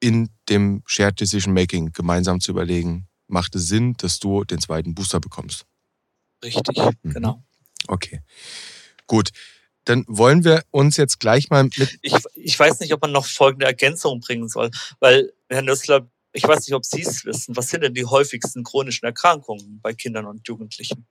in 0.00 0.28
dem 0.48 0.82
Shared 0.86 1.18
Decision 1.20 1.54
Making 1.54 1.92
gemeinsam 1.92 2.40
zu 2.40 2.52
überlegen, 2.52 3.08
macht 3.28 3.54
es 3.54 3.68
Sinn, 3.68 3.94
dass 3.94 4.18
du 4.18 4.44
den 4.44 4.60
zweiten 4.60 4.94
Booster 4.94 5.20
bekommst? 5.20 5.66
Richtig, 6.44 6.76
mhm. 7.02 7.12
genau. 7.12 7.44
Okay, 7.88 8.22
gut 9.06 9.30
dann 9.86 10.04
wollen 10.08 10.44
wir 10.44 10.64
uns 10.70 10.96
jetzt 10.96 11.20
gleich 11.20 11.48
mal 11.48 11.64
mit. 11.64 11.98
Ich, 12.02 12.14
ich 12.34 12.58
weiß 12.58 12.80
nicht, 12.80 12.92
ob 12.92 13.00
man 13.00 13.12
noch 13.12 13.24
folgende 13.24 13.66
Ergänzung 13.66 14.20
bringen 14.20 14.48
soll, 14.48 14.70
weil 15.00 15.32
Herr 15.48 15.62
Nüssler, 15.62 16.10
ich 16.32 16.42
weiß 16.42 16.66
nicht, 16.66 16.74
ob 16.74 16.84
Sie 16.84 17.02
es 17.02 17.24
wissen. 17.24 17.56
Was 17.56 17.68
sind 17.68 17.82
denn 17.82 17.94
die 17.94 18.04
häufigsten 18.04 18.64
chronischen 18.64 19.06
Erkrankungen 19.06 19.80
bei 19.80 19.94
Kindern 19.94 20.26
und 20.26 20.46
Jugendlichen? 20.46 21.06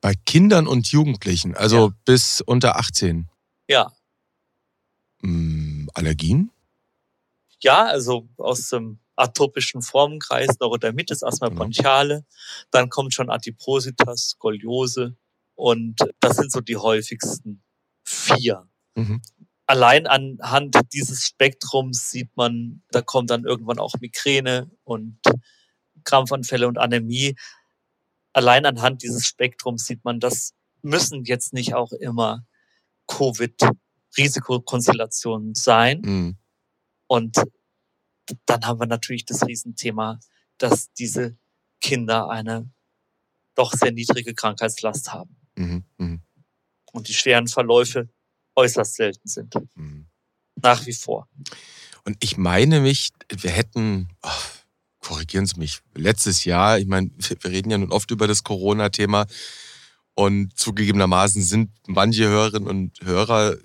Bei 0.00 0.14
Kindern 0.14 0.66
und 0.66 0.88
Jugendlichen, 0.88 1.56
also 1.56 1.88
ja. 1.88 1.94
bis 2.04 2.40
unter 2.40 2.76
18. 2.76 3.28
Ja. 3.68 3.92
Hm, 5.22 5.88
Allergien? 5.94 6.50
Ja, 7.60 7.86
also 7.86 8.28
aus 8.36 8.68
dem 8.68 8.98
atopischen 9.16 9.82
Formenkreis, 9.82 10.58
Neurodermitis, 10.60 11.22
Asthma 11.22 11.48
genau. 11.48 11.62
bronchiale. 11.62 12.24
Dann 12.70 12.90
kommt 12.90 13.14
schon 13.14 13.30
Adipositas, 13.30 14.28
Skoliose. 14.30 15.16
Und 15.54 15.96
das 16.20 16.36
sind 16.36 16.52
so 16.52 16.60
die 16.60 16.76
häufigsten 16.76 17.62
vier. 18.04 18.68
Mhm. 18.94 19.22
Allein 19.66 20.06
anhand 20.06 20.76
dieses 20.92 21.26
Spektrums 21.26 22.10
sieht 22.10 22.36
man, 22.36 22.82
da 22.90 23.00
kommt 23.02 23.30
dann 23.30 23.44
irgendwann 23.44 23.80
auch 23.80 23.94
Migräne 24.00 24.70
und 24.84 25.18
Krampfanfälle 26.04 26.68
und 26.68 26.78
Anämie. 26.78 27.34
Allein 28.32 28.64
anhand 28.64 29.02
dieses 29.02 29.26
Spektrums 29.26 29.86
sieht 29.86 30.04
man, 30.04 30.20
das 30.20 30.54
müssen 30.82 31.24
jetzt 31.24 31.52
nicht 31.52 31.74
auch 31.74 31.90
immer 31.92 32.46
Covid-Risikokonstellationen 33.08 35.54
sein. 35.54 36.00
Mhm. 36.04 36.36
Und 37.08 37.36
dann 38.46 38.66
haben 38.66 38.80
wir 38.80 38.86
natürlich 38.86 39.24
das 39.24 39.46
Riesenthema, 39.46 40.20
dass 40.58 40.92
diese 40.92 41.36
Kinder 41.80 42.28
eine 42.28 42.70
doch 43.54 43.72
sehr 43.72 43.92
niedrige 43.92 44.34
Krankheitslast 44.34 45.12
haben. 45.12 45.36
Mhm. 45.56 45.84
Mhm 45.98 46.22
und 46.96 47.08
die 47.08 47.14
schweren 47.14 47.46
Verläufe 47.46 48.08
äußerst 48.56 48.94
selten 48.94 49.28
sind. 49.28 49.54
Mhm. 49.74 50.06
Nach 50.56 50.84
wie 50.86 50.94
vor. 50.94 51.28
Und 52.04 52.16
ich 52.20 52.38
meine 52.38 52.80
mich, 52.80 53.10
wir 53.28 53.50
hätten, 53.50 54.08
oh, 54.22 54.30
korrigieren 55.00 55.46
Sie 55.46 55.58
mich, 55.58 55.80
letztes 55.94 56.44
Jahr, 56.44 56.78
ich 56.78 56.86
meine, 56.86 57.10
wir 57.16 57.50
reden 57.50 57.70
ja 57.70 57.78
nun 57.78 57.92
oft 57.92 58.10
über 58.10 58.26
das 58.26 58.42
Corona-Thema 58.42 59.26
und 60.14 60.56
zugegebenermaßen 60.58 61.42
sind 61.42 61.70
manche 61.86 62.26
Hörerinnen 62.26 62.68
und 62.68 62.98
Hörer 63.02 63.56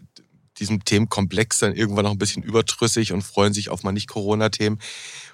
diesem 0.62 0.86
Themenkomplex 0.86 1.60
dann 1.60 1.76
irgendwann 1.76 2.06
noch 2.06 2.12
ein 2.12 2.18
bisschen 2.18 2.44
übertrüssig 2.44 3.12
und 3.12 3.24
freuen 3.24 3.54
sich 3.54 3.70
auf 3.70 3.84
mal 3.84 3.92
nicht 3.92 4.08
Corona-Themen. 4.08 4.80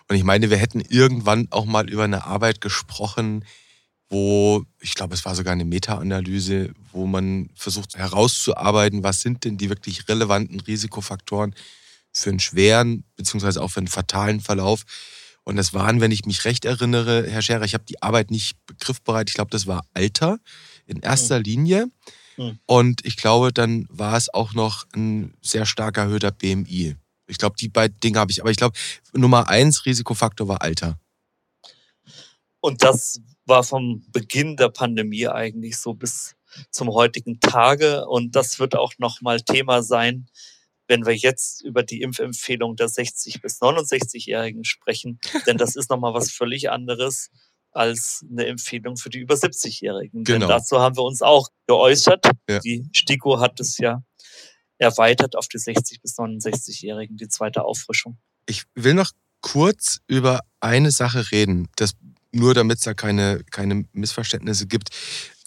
Und 0.07 0.15
ich 0.15 0.23
meine, 0.23 0.49
wir 0.49 0.57
hätten 0.57 0.81
irgendwann 0.81 1.47
auch 1.51 1.65
mal 1.65 1.89
über 1.89 2.05
eine 2.05 2.25
Arbeit 2.25 2.61
gesprochen, 2.61 3.45
wo, 4.09 4.63
ich 4.79 4.95
glaube, 4.95 5.13
es 5.13 5.25
war 5.25 5.35
sogar 5.35 5.51
eine 5.51 5.65
Meta-Analyse, 5.65 6.73
wo 6.93 7.05
man 7.05 7.49
versucht 7.55 7.97
herauszuarbeiten, 7.97 9.03
was 9.03 9.21
sind 9.21 9.43
denn 9.43 9.57
die 9.57 9.69
wirklich 9.69 10.07
relevanten 10.07 10.61
Risikofaktoren 10.61 11.53
für 12.13 12.29
einen 12.29 12.39
schweren 12.39 13.03
beziehungsweise 13.17 13.61
auch 13.61 13.69
für 13.69 13.81
einen 13.81 13.87
fatalen 13.87 14.39
Verlauf. 14.39 14.83
Und 15.43 15.57
das 15.57 15.73
waren, 15.73 16.01
wenn 16.01 16.11
ich 16.11 16.25
mich 16.25 16.45
recht 16.45 16.65
erinnere, 16.65 17.25
Herr 17.29 17.41
Scherer, 17.41 17.65
ich 17.65 17.73
habe 17.73 17.83
die 17.83 18.01
Arbeit 18.01 18.31
nicht 18.31 18.57
begriffbereit, 18.65 19.29
ich 19.29 19.35
glaube, 19.35 19.51
das 19.51 19.67
war 19.67 19.85
Alter 19.93 20.39
in 20.85 21.01
erster. 21.01 21.39
Linie. 21.39 21.87
Mhm. 22.37 22.59
Und 22.65 23.05
ich 23.05 23.17
glaube, 23.17 23.51
dann 23.51 23.87
war 23.89 24.15
es 24.15 24.33
auch 24.33 24.53
noch 24.53 24.85
ein 24.95 25.33
sehr 25.41 25.65
stark 25.65 25.97
erhöhter 25.97 26.31
BMI. 26.31 26.95
Ich 27.27 27.37
glaube, 27.37 27.55
die 27.59 27.69
beiden 27.69 27.99
Dinge 27.99 28.19
habe 28.19 28.31
ich, 28.31 28.41
aber 28.41 28.51
ich 28.51 28.57
glaube, 28.57 28.77
Nummer 29.13 29.49
eins 29.49 29.85
Risikofaktor 29.85 30.47
war 30.47 30.61
Alter. 30.61 30.97
Und 32.61 32.83
das 32.83 33.21
war 33.45 33.63
vom 33.63 34.05
Beginn 34.11 34.55
der 34.57 34.69
Pandemie 34.69 35.27
eigentlich 35.27 35.77
so 35.77 35.93
bis 35.93 36.35
zum 36.71 36.89
heutigen 36.89 37.39
Tage. 37.39 38.05
Und 38.07 38.35
das 38.35 38.59
wird 38.59 38.75
auch 38.75 38.93
nochmal 38.97 39.41
Thema 39.41 39.83
sein, 39.83 40.27
wenn 40.87 41.05
wir 41.05 41.15
jetzt 41.15 41.61
über 41.63 41.83
die 41.83 42.01
Impfempfehlung 42.01 42.75
der 42.75 42.87
60 42.87 43.41
bis 43.41 43.61
69-Jährigen 43.61 44.63
sprechen. 44.63 45.19
Denn 45.45 45.57
das 45.57 45.75
ist 45.75 45.89
nochmal 45.89 46.13
was 46.13 46.31
völlig 46.31 46.69
anderes 46.69 47.29
als 47.71 48.25
eine 48.29 48.45
Empfehlung 48.47 48.97
für 48.97 49.09
die 49.09 49.19
über 49.19 49.35
70-Jährigen. 49.35 50.23
Genau. 50.23 50.39
Denn 50.39 50.49
dazu 50.49 50.79
haben 50.79 50.95
wir 50.95 51.03
uns 51.03 51.21
auch 51.21 51.49
geäußert. 51.67 52.25
Ja. 52.49 52.59
Die 52.59 52.89
STIKO 52.95 53.39
hat 53.39 53.59
es 53.59 53.77
ja 53.77 54.01
erweitert 54.77 55.35
auf 55.35 55.47
die 55.47 55.57
60 55.57 56.01
bis 56.01 56.17
69-Jährigen, 56.17 57.17
die 57.17 57.27
zweite 57.27 57.63
Auffrischung. 57.63 58.17
Ich 58.45 58.63
will 58.75 58.93
noch 58.93 59.11
kurz 59.41 59.99
über 60.07 60.41
eine 60.59 60.91
Sache 60.91 61.31
reden, 61.31 61.67
das, 61.75 61.93
nur 62.31 62.53
damit 62.53 62.79
es 62.79 62.83
da 62.83 62.93
keine, 62.93 63.43
keine 63.51 63.85
Missverständnisse 63.93 64.67
gibt. 64.67 64.89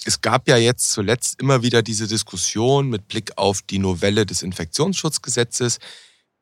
Es 0.04 0.20
gab 0.20 0.48
ja 0.48 0.56
jetzt 0.56 0.92
zuletzt 0.92 1.40
immer 1.40 1.62
wieder 1.62 1.82
diese 1.82 2.06
Diskussion 2.06 2.88
mit 2.88 3.08
Blick 3.08 3.32
auf 3.36 3.62
die 3.62 3.78
Novelle 3.78 4.24
des 4.26 4.42
Infektionsschutzgesetzes, 4.42 5.78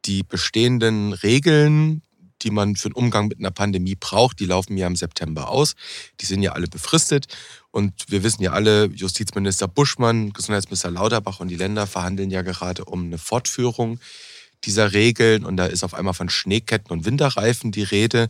die 0.04 0.22
bestehenden 0.22 1.12
Regeln, 1.12 2.02
die 2.42 2.50
man 2.50 2.76
für 2.76 2.88
den 2.88 2.94
Umgang 2.94 3.28
mit 3.28 3.38
einer 3.38 3.50
Pandemie 3.50 3.96
braucht, 3.96 4.40
die 4.40 4.46
laufen 4.46 4.76
ja 4.76 4.86
im 4.86 4.96
September 4.96 5.48
aus. 5.48 5.74
Die 6.20 6.26
sind 6.26 6.42
ja 6.42 6.52
alle 6.52 6.68
befristet. 6.68 7.26
Und 7.70 7.92
wir 8.08 8.22
wissen 8.22 8.42
ja 8.42 8.52
alle, 8.52 8.86
Justizminister 8.86 9.68
Buschmann, 9.68 10.32
Gesundheitsminister 10.32 10.90
Lauterbach 10.90 11.40
und 11.40 11.48
die 11.48 11.56
Länder 11.56 11.86
verhandeln 11.86 12.30
ja 12.30 12.42
gerade 12.42 12.84
um 12.84 13.04
eine 13.04 13.18
Fortführung 13.18 14.00
dieser 14.64 14.92
Regeln 14.92 15.44
und 15.44 15.56
da 15.56 15.66
ist 15.66 15.84
auf 15.84 15.94
einmal 15.94 16.14
von 16.14 16.28
Schneeketten 16.28 16.90
und 16.90 17.04
Winterreifen 17.04 17.70
die 17.70 17.82
Rede. 17.82 18.28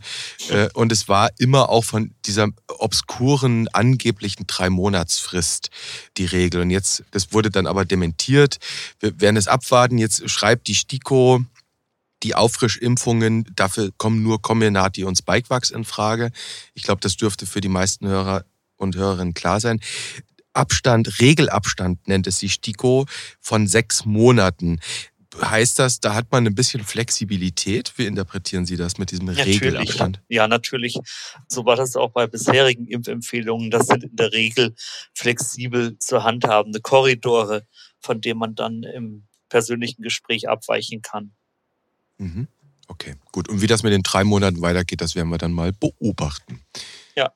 Äh, 0.49 0.69
und 0.73 0.91
es 0.91 1.07
war 1.07 1.29
immer 1.37 1.69
auch 1.69 1.83
von 1.83 2.11
dieser 2.25 2.49
obskuren, 2.67 3.67
angeblichen 3.69 4.45
Drei-Monatsfrist 4.47 5.69
die 6.17 6.25
Regel. 6.25 6.61
Und 6.61 6.69
jetzt, 6.69 7.03
das 7.11 7.33
wurde 7.33 7.49
dann 7.49 7.67
aber 7.67 7.85
dementiert. 7.85 8.59
Wir 8.99 9.19
werden 9.19 9.37
es 9.37 9.47
abwarten. 9.47 9.97
Jetzt 9.97 10.29
schreibt 10.29 10.67
die 10.67 10.75
STIKO, 10.75 11.43
die 12.23 12.35
Auffrischimpfungen, 12.35 13.45
dafür 13.55 13.91
kommen 13.97 14.23
nur 14.23 14.41
Comirnaty 14.41 15.03
und 15.03 15.17
Spikevax 15.17 15.71
in 15.71 15.85
Frage. 15.85 16.31
Ich 16.73 16.83
glaube, 16.83 17.01
das 17.01 17.17
dürfte 17.17 17.45
für 17.45 17.61
die 17.61 17.69
meisten 17.69 18.07
Hörer 18.07 18.45
und 18.75 18.95
Hörerinnen 18.95 19.33
klar 19.33 19.59
sein. 19.59 19.79
Abstand, 20.53 21.19
Regelabstand 21.21 22.07
nennt 22.07 22.27
es 22.27 22.39
die 22.39 22.49
STIKO 22.49 23.05
von 23.39 23.67
sechs 23.67 24.05
Monaten 24.05 24.79
heißt 25.41 25.79
das, 25.79 25.99
da 25.99 26.15
hat 26.15 26.31
man 26.31 26.45
ein 26.47 26.55
bisschen 26.55 26.83
Flexibilität? 26.83 27.93
Wie 27.97 28.05
interpretieren 28.05 28.65
Sie 28.65 28.77
das 28.77 28.97
mit 28.97 29.11
diesem 29.11 29.25
natürlich, 29.25 29.61
Regelabstand? 29.61 30.21
Ja, 30.27 30.47
natürlich. 30.47 30.97
So 31.47 31.65
war 31.65 31.75
das 31.75 31.95
auch 31.95 32.11
bei 32.11 32.27
bisherigen 32.27 32.87
Impfempfehlungen. 32.87 33.71
Das 33.71 33.87
sind 33.87 34.03
in 34.03 34.15
der 34.15 34.31
Regel 34.31 34.73
flexibel 35.13 35.97
zu 35.99 36.23
handhabende 36.23 36.81
Korridore, 36.81 37.65
von 37.99 38.21
denen 38.21 38.39
man 38.39 38.55
dann 38.55 38.83
im 38.83 39.27
persönlichen 39.49 40.01
Gespräch 40.01 40.49
abweichen 40.49 41.01
kann. 41.01 41.33
Mhm. 42.19 42.47
Okay, 42.87 43.15
gut. 43.31 43.49
Und 43.49 43.61
wie 43.61 43.67
das 43.67 43.83
mit 43.83 43.93
den 43.93 44.03
drei 44.03 44.23
Monaten 44.23 44.61
weitergeht, 44.61 45.01
das 45.01 45.15
werden 45.15 45.29
wir 45.29 45.37
dann 45.37 45.53
mal 45.53 45.71
beobachten. 45.73 46.61
Ja. 47.15 47.31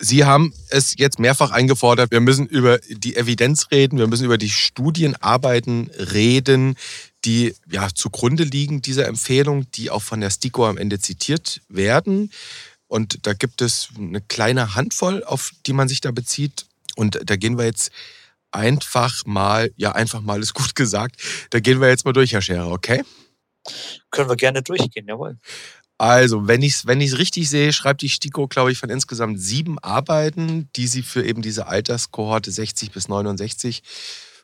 Sie 0.00 0.24
haben 0.24 0.52
es 0.70 0.94
jetzt 0.98 1.18
mehrfach 1.18 1.50
eingefordert, 1.50 2.10
wir 2.10 2.20
müssen 2.20 2.46
über 2.46 2.78
die 2.88 3.16
Evidenz 3.16 3.68
reden, 3.70 3.98
wir 3.98 4.06
müssen 4.06 4.24
über 4.24 4.38
die 4.38 4.50
Studienarbeiten 4.50 5.90
reden, 5.90 6.76
die 7.24 7.54
ja 7.70 7.88
zugrunde 7.94 8.44
liegen 8.44 8.82
dieser 8.82 9.06
Empfehlung, 9.06 9.70
die 9.72 9.90
auch 9.90 10.02
von 10.02 10.20
der 10.20 10.30
STIKO 10.30 10.66
am 10.66 10.78
Ende 10.78 10.98
zitiert 10.98 11.60
werden. 11.68 12.30
Und 12.88 13.26
da 13.26 13.34
gibt 13.34 13.62
es 13.62 13.90
eine 13.96 14.20
kleine 14.20 14.74
Handvoll, 14.74 15.22
auf 15.24 15.52
die 15.66 15.72
man 15.72 15.88
sich 15.88 16.00
da 16.00 16.10
bezieht. 16.10 16.66
Und 16.96 17.20
da 17.24 17.36
gehen 17.36 17.58
wir 17.58 17.64
jetzt 17.64 17.90
einfach 18.52 19.24
mal, 19.26 19.72
ja, 19.76 19.92
einfach 19.92 20.20
mal 20.20 20.40
ist 20.40 20.54
gut 20.54 20.74
gesagt, 20.74 21.20
da 21.50 21.60
gehen 21.60 21.80
wir 21.80 21.88
jetzt 21.88 22.04
mal 22.04 22.12
durch, 22.12 22.32
Herr 22.32 22.42
Scherer, 22.42 22.70
okay? 22.70 23.02
Können 24.10 24.28
wir 24.28 24.36
gerne 24.36 24.62
durchgehen, 24.62 25.06
jawohl. 25.08 25.38
Also, 25.96 26.48
wenn 26.48 26.62
ich 26.62 26.72
es 26.72 26.86
wenn 26.86 26.98
richtig 26.98 27.48
sehe, 27.48 27.72
schreibt 27.72 28.02
die 28.02 28.08
STIKO, 28.08 28.48
glaube 28.48 28.72
ich, 28.72 28.78
von 28.78 28.90
insgesamt 28.90 29.40
sieben 29.40 29.78
Arbeiten, 29.78 30.68
die 30.74 30.88
sie 30.88 31.02
für 31.02 31.24
eben 31.24 31.40
diese 31.40 31.66
Alterskohorte 31.68 32.50
60 32.50 32.90
bis 32.90 33.08
69 33.08 33.82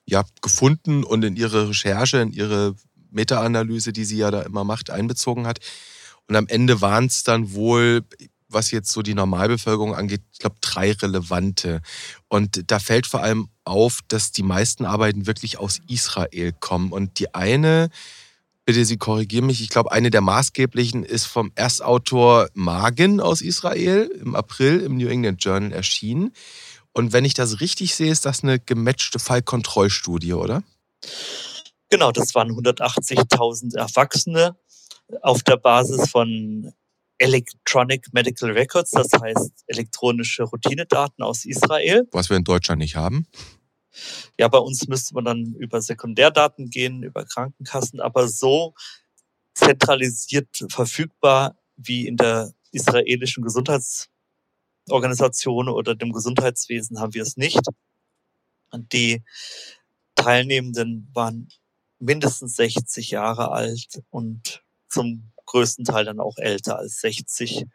ja, 0.07 0.25
gefunden 0.43 1.05
und 1.05 1.25
in 1.25 1.37
ihre 1.37 1.71
Recherche, 1.71 2.19
in 2.19 2.33
ihre 2.33 2.75
Meta-Analyse, 3.11 3.93
die 3.93 4.05
sie 4.05 4.19
ja 4.19 4.31
da 4.31 4.43
immer 4.43 4.65
macht, 4.65 4.91
einbezogen 4.91 5.47
hat. 5.47 5.59
Und 6.29 6.37
am 6.37 6.47
Ende 6.47 6.81
waren 6.81 7.07
es 7.07 7.25
dann 7.25 7.53
wohl, 7.55 8.05
was 8.49 8.71
jetzt 8.71 8.93
so 8.93 9.03
die 9.03 9.15
Normalbevölkerung 9.15 9.95
angeht, 9.95 10.23
ich 10.33 10.39
glaube, 10.39 10.57
drei 10.61 10.93
relevante. 10.93 11.81
Und 12.29 12.71
da 12.71 12.79
fällt 12.79 13.07
vor 13.07 13.23
allem 13.23 13.49
auf, 13.65 14.01
dass 14.09 14.33
die 14.33 14.43
meisten 14.43 14.85
Arbeiten 14.85 15.27
wirklich 15.27 15.59
aus 15.59 15.81
Israel 15.89 16.53
kommen. 16.59 16.93
Und 16.93 17.19
die 17.19 17.35
eine, 17.35 17.91
bitte 18.71 18.85
Sie 18.85 18.99
korrigieren 18.99 19.47
mich, 19.47 19.61
ich 19.61 19.69
glaube, 19.69 19.91
eine 19.91 20.11
der 20.11 20.21
maßgeblichen 20.21 21.03
ist 21.03 21.27
vom 21.27 21.51
Erstautor 21.57 22.49
Magen 22.55 23.21
aus 23.21 23.43
Israel 23.43 24.09
im 24.21 24.37
April 24.37 24.79
im 24.83 24.97
New 24.97 25.09
England 25.09 25.45
Journal 25.45 25.73
erschienen. 25.73 26.33
Und 26.93 27.13
wenn 27.13 27.25
ich 27.25 27.35
das 27.35 27.61
richtig 27.61 27.97
sehe, 27.97 28.13
ist 28.13 28.27
das 28.27 28.45
eine 28.45 28.61
gematchte 28.61 29.19
Fallkontrollstudie, 29.19 30.35
oder? 30.35 30.63
Genau, 31.89 32.13
das 32.13 32.33
waren 32.37 32.53
180.000 32.53 33.77
Erwachsene 33.77 34.57
auf 35.21 35.43
der 35.43 35.57
Basis 35.57 36.09
von 36.09 36.73
Electronic 37.19 38.07
Medical 38.13 38.53
Records, 38.53 38.93
das 38.93 39.09
heißt 39.21 39.65
elektronische 39.67 40.45
Routinedaten 40.45 41.25
aus 41.25 41.45
Israel. 41.45 42.07
Was 42.13 42.31
wir 42.31 42.37
in 42.37 42.45
Deutschland 42.45 42.79
nicht 42.79 42.95
haben. 42.95 43.27
Ja, 44.39 44.49
bei 44.49 44.59
uns 44.59 44.87
müsste 44.89 45.15
man 45.15 45.25
dann 45.25 45.55
über 45.55 45.81
Sekundärdaten 45.83 46.71
gehen, 46.71 47.03
über 47.03 47.25
Krankenkassen, 47.25 48.01
aber 48.01 48.29
so 48.29 48.75
zentralisiert 49.55 50.65
verfügbar 50.69 51.57
wie 51.77 52.07
in 52.07 52.17
der 52.17 52.53
israelischen 52.73 53.43
Gesundheits 53.43 54.09
Organisation 54.89 55.69
oder 55.69 55.95
dem 55.95 56.13
Gesundheitswesen 56.13 57.01
haben 57.01 57.15
wir 57.15 57.23
es 57.23 57.37
nicht. 57.37 57.61
Die 58.73 59.23
Teilnehmenden 60.15 61.11
waren 61.13 61.49
mindestens 61.99 62.57
60 62.57 63.11
Jahre 63.11 63.51
alt 63.51 64.03
und 64.11 64.63
zum 64.89 65.33
größten 65.47 65.85
Teil 65.85 66.05
dann 66.05 66.21
auch 66.21 66.37
älter 66.39 66.79
als 66.79 67.01
60. 67.01 67.67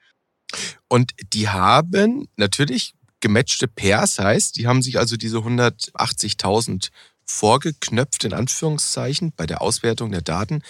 Und 0.88 1.13
die 1.34 1.49
haben 1.49 2.28
natürlich 2.36 2.93
gematchte 3.26 3.68
Pairs, 3.68 4.20
heißt, 4.20 4.56
die 4.56 4.68
haben 4.68 4.84
sich 4.84 5.00
also 5.00 5.18
diese 5.18 5.38
180.000 5.38 6.92
vorgeknöpft, 7.26 8.24
in 8.24 8.34
Anführungszeichen, 8.34 9.34
bei 9.36 9.48
der 9.48 9.64
Auswertung 9.64 10.12
der 10.12 10.22
Daten 10.22 10.62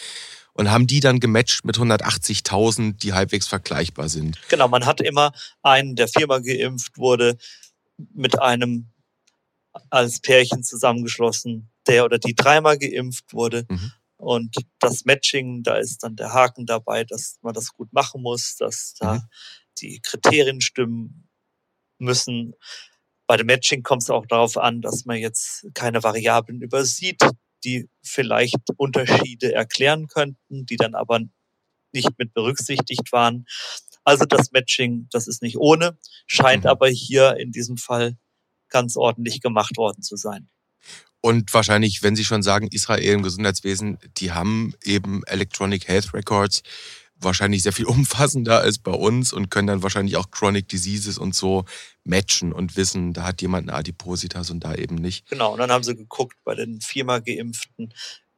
und 0.54 0.72
haben 0.72 0.88
die 0.88 1.02
dann 1.02 1.20
gematcht 1.20 1.66
mit 1.66 1.78
180.000, 1.78 2.94
die 2.94 3.12
halbwegs 3.12 3.46
vergleichbar 3.46 4.08
sind. 4.08 4.40
Genau, 4.48 4.70
man 4.70 4.86
hat 4.86 5.02
immer 5.02 5.34
einen, 5.64 5.98
der 5.98 6.08
viermal 6.08 6.42
geimpft 6.42 6.98
wurde, 6.98 7.38
mit 8.14 8.42
einem 8.42 8.88
als 9.90 10.22
Pärchen 10.22 10.64
zusammengeschlossen, 10.64 11.70
der 11.88 12.06
oder 12.06 12.20
die 12.20 12.36
dreimal 12.36 12.78
geimpft 12.78 13.34
wurde. 13.34 13.66
Mhm. 13.70 13.92
Und 14.16 14.56
das 14.80 15.04
Matching, 15.04 15.62
da 15.62 15.76
ist 15.76 16.04
dann 16.04 16.16
der 16.16 16.32
Haken 16.32 16.66
dabei, 16.66 17.04
dass 17.04 17.38
man 17.42 17.54
das 17.54 17.74
gut 17.74 17.92
machen 17.92 18.22
muss, 18.22 18.56
dass 18.56 18.94
da 18.98 19.16
mhm. 19.16 19.22
die 19.80 20.00
Kriterien 20.00 20.62
stimmen 20.62 21.25
müssen. 21.98 22.54
Bei 23.28 23.38
dem 23.38 23.48
Matching 23.48 23.84
kommt 23.84 24.04
es 24.04 24.10
auch 24.10 24.26
darauf 24.26 24.58
an, 24.58 24.82
dass 24.82 25.06
man 25.06 25.18
jetzt 25.18 25.68
keine 25.74 26.04
Variablen 26.04 26.62
übersieht, 26.62 27.22
die 27.64 27.90
vielleicht 28.04 28.60
Unterschiede 28.78 29.54
erklären 29.54 30.08
könnten, 30.08 30.66
die 30.66 30.76
dann 30.76 30.94
aber 30.96 31.20
nicht 31.92 32.12
mit 32.18 32.34
berücksichtigt 32.34 33.12
waren. 33.12 33.46
Also 34.04 34.26
das 34.26 34.52
Matching, 34.52 35.08
das 35.12 35.28
ist 35.28 35.42
nicht 35.42 35.58
ohne, 35.58 35.98
scheint 36.28 36.66
mhm. 36.66 36.70
aber 36.70 36.88
hier 36.88 37.38
in 37.38 37.52
diesem 37.52 37.78
Fall 37.78 38.18
ganz 38.70 38.98
ordentlich 38.98 39.42
gemacht 39.42 39.78
worden 39.78 40.04
zu 40.04 40.16
sein. 40.16 40.50
Und 41.22 41.52
wahrscheinlich, 41.56 42.04
wenn 42.04 42.16
Sie 42.16 42.24
schon 42.24 42.44
sagen, 42.44 42.68
Israel 42.68 43.14
im 43.14 43.24
Gesundheitswesen, 43.24 43.98
die 44.18 44.32
haben 44.32 44.76
eben 44.84 45.24
Electronic 45.26 45.88
Health 45.88 46.14
Records, 46.14 46.62
wahrscheinlich 47.20 47.64
sehr 47.64 47.74
viel 47.74 47.86
umfassender 47.86 48.60
als 48.60 48.80
bei 48.80 48.92
uns 48.92 49.34
und 49.34 49.50
können 49.50 49.68
dann 49.68 49.84
wahrscheinlich 49.84 50.18
auch 50.18 50.32
Chronic 50.32 50.68
Diseases 50.68 51.18
und 51.18 51.36
so 51.36 51.66
matchen 52.04 52.54
und 52.54 52.76
wissen, 52.78 53.14
da 53.14 53.24
hat 53.24 53.42
jemand 53.42 53.70
eine 53.70 53.78
Adipositas 53.78 54.50
und 54.50 54.64
da 54.64 54.76
eben 54.76 54.96
nicht. 54.96 55.28
Genau, 55.30 55.54
und 55.54 55.60
dann 55.60 55.72
haben 55.72 55.84
sie 55.84 55.96
geguckt 55.96 56.38
bei 56.44 56.56
den 56.56 56.82
viermal 56.82 57.22
Geimpften, 57.22 57.94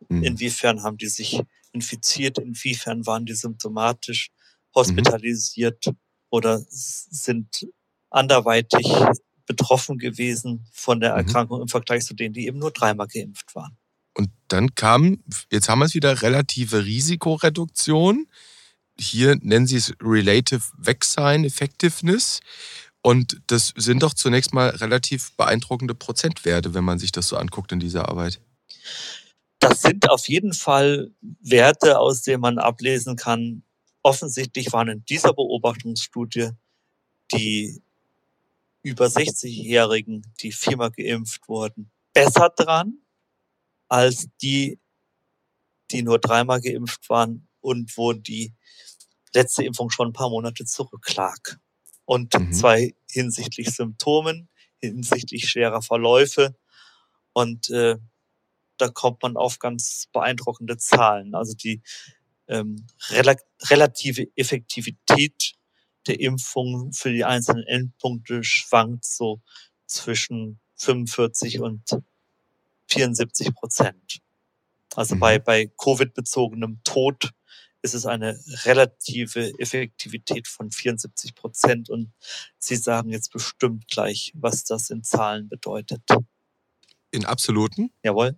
mhm. 0.10 0.24
inwiefern 0.24 0.84
haben 0.84 0.98
die 0.98 1.08
sich 1.08 1.42
infiziert, 1.74 2.38
inwiefern 2.38 3.06
waren 3.06 3.26
die 3.26 3.36
symptomatisch 3.36 4.32
hospitalisiert 4.74 5.88
mhm. 5.88 5.98
oder 6.30 6.64
sind 6.70 7.68
anderweitig 8.10 8.88
betroffen 9.46 9.98
gewesen 9.98 10.68
von 10.72 11.00
der 11.00 11.14
mhm. 11.14 11.18
Erkrankung 11.20 11.58
mhm. 11.58 11.64
im 11.64 11.68
Vergleich 11.68 12.06
zu 12.06 12.14
denen, 12.14 12.34
die 12.34 12.48
eben 12.48 12.60
nur 12.60 12.72
dreimal 12.72 13.08
geimpft 13.08 13.56
waren. 13.56 13.78
Und 14.14 14.30
dann 14.48 14.74
kam, 14.74 15.24
jetzt 15.52 15.70
haben 15.70 15.80
wir 15.80 15.86
es 15.86 15.94
wieder, 15.94 16.22
relative 16.22 16.86
Risikoreduktion 16.86 18.28
hier 19.00 19.36
nennen 19.42 19.68
Sie 19.68 19.78
es 19.78 19.94
Relative 20.02 20.62
Vaccine 20.78 21.46
Effectiveness. 21.46 22.40
Und 23.02 23.42
das 23.48 23.74
sind 23.76 24.04
doch 24.04 24.14
zunächst 24.14 24.54
mal 24.54 24.70
relativ 24.70 25.32
beeindruckende 25.38 25.96
Prozentwerte, 25.96 26.74
wenn 26.74 26.84
man 26.84 27.00
sich 27.00 27.12
das 27.12 27.28
so 27.28 27.38
anguckt 27.38 27.72
in 27.72 27.80
dieser 27.80 28.10
Arbeit. 28.10 28.42
Das 29.60 29.82
sind 29.82 30.10
auf 30.10 30.28
jeden 30.28 30.54
Fall 30.54 31.12
Werte, 31.42 32.00
aus 32.00 32.22
denen 32.22 32.42
man 32.42 32.58
ablesen 32.60 33.16
kann. 33.16 33.64
Offensichtlich 34.04 34.72
waren 34.74 34.90
in 34.90 35.06
dieser 35.06 35.34
Beobachtungsstudie 35.34 36.52
die 37.34 37.82
über 38.84 39.08
60-Jährigen, 39.08 40.26
die 40.42 40.52
viermal 40.52 40.92
geimpft 40.92 41.48
wurden, 41.48 41.92
besser 42.14 42.50
dran 42.56 43.00
als 43.90 44.28
die, 44.42 44.80
die 45.92 46.04
nur 46.04 46.20
dreimal 46.20 46.62
geimpft 46.62 47.10
waren 47.10 47.48
und 47.62 47.98
wo 47.98 48.14
die 48.14 48.54
letzte 49.38 49.64
Impfung 49.64 49.90
schon 49.90 50.10
ein 50.10 50.14
paar 50.14 50.30
Monate 50.30 50.66
zurücklag. 50.66 51.60
Und 52.06 52.34
Mhm. 52.34 52.54
zwei 52.54 52.96
hinsichtlich 53.10 53.70
Symptomen, 53.72 54.50
hinsichtlich 54.80 55.50
schwerer 55.50 55.82
Verläufe. 55.82 56.56
Und 57.34 57.70
äh, 57.70 57.98
da 58.78 58.90
kommt 58.90 59.24
man 59.24 59.38
auf 59.38 59.60
ganz 59.60 60.08
beeindruckende 60.14 60.78
Zahlen. 60.78 61.36
Also 61.36 61.54
die 61.56 61.82
ähm, 62.48 62.88
rela 63.10 63.36
relative 63.70 64.28
Effektivität 64.36 65.54
der 66.08 66.20
Impfung 66.20 66.94
für 66.94 67.12
die 67.12 67.26
einzelnen 67.26 67.64
Endpunkte 67.64 68.44
schwankt 68.44 69.04
so 69.04 69.42
zwischen 69.86 70.60
45 70.76 71.60
und 71.60 71.84
74 72.88 73.54
Prozent. 73.54 74.20
Also 74.96 75.16
Mhm. 75.16 75.20
bei, 75.20 75.40
bei 75.40 75.68
Covid-bezogenem 75.78 76.80
Tod 76.86 77.32
ist 77.82 77.94
es 77.94 78.06
eine 78.06 78.40
relative 78.66 79.54
Effektivität 79.60 80.48
von 80.48 80.72
74 80.72 81.36
Prozent. 81.36 81.90
Und 81.90 82.12
Sie 82.58 82.76
sagen 82.76 83.10
jetzt 83.10 83.32
bestimmt 83.32 83.88
gleich, 83.88 84.34
was 84.36 84.64
das 84.64 84.90
in 84.90 85.04
Zahlen 85.04 85.48
bedeutet. 85.50 86.02
In 87.12 87.26
absoluten? 87.26 87.92
Jawohl. 88.04 88.38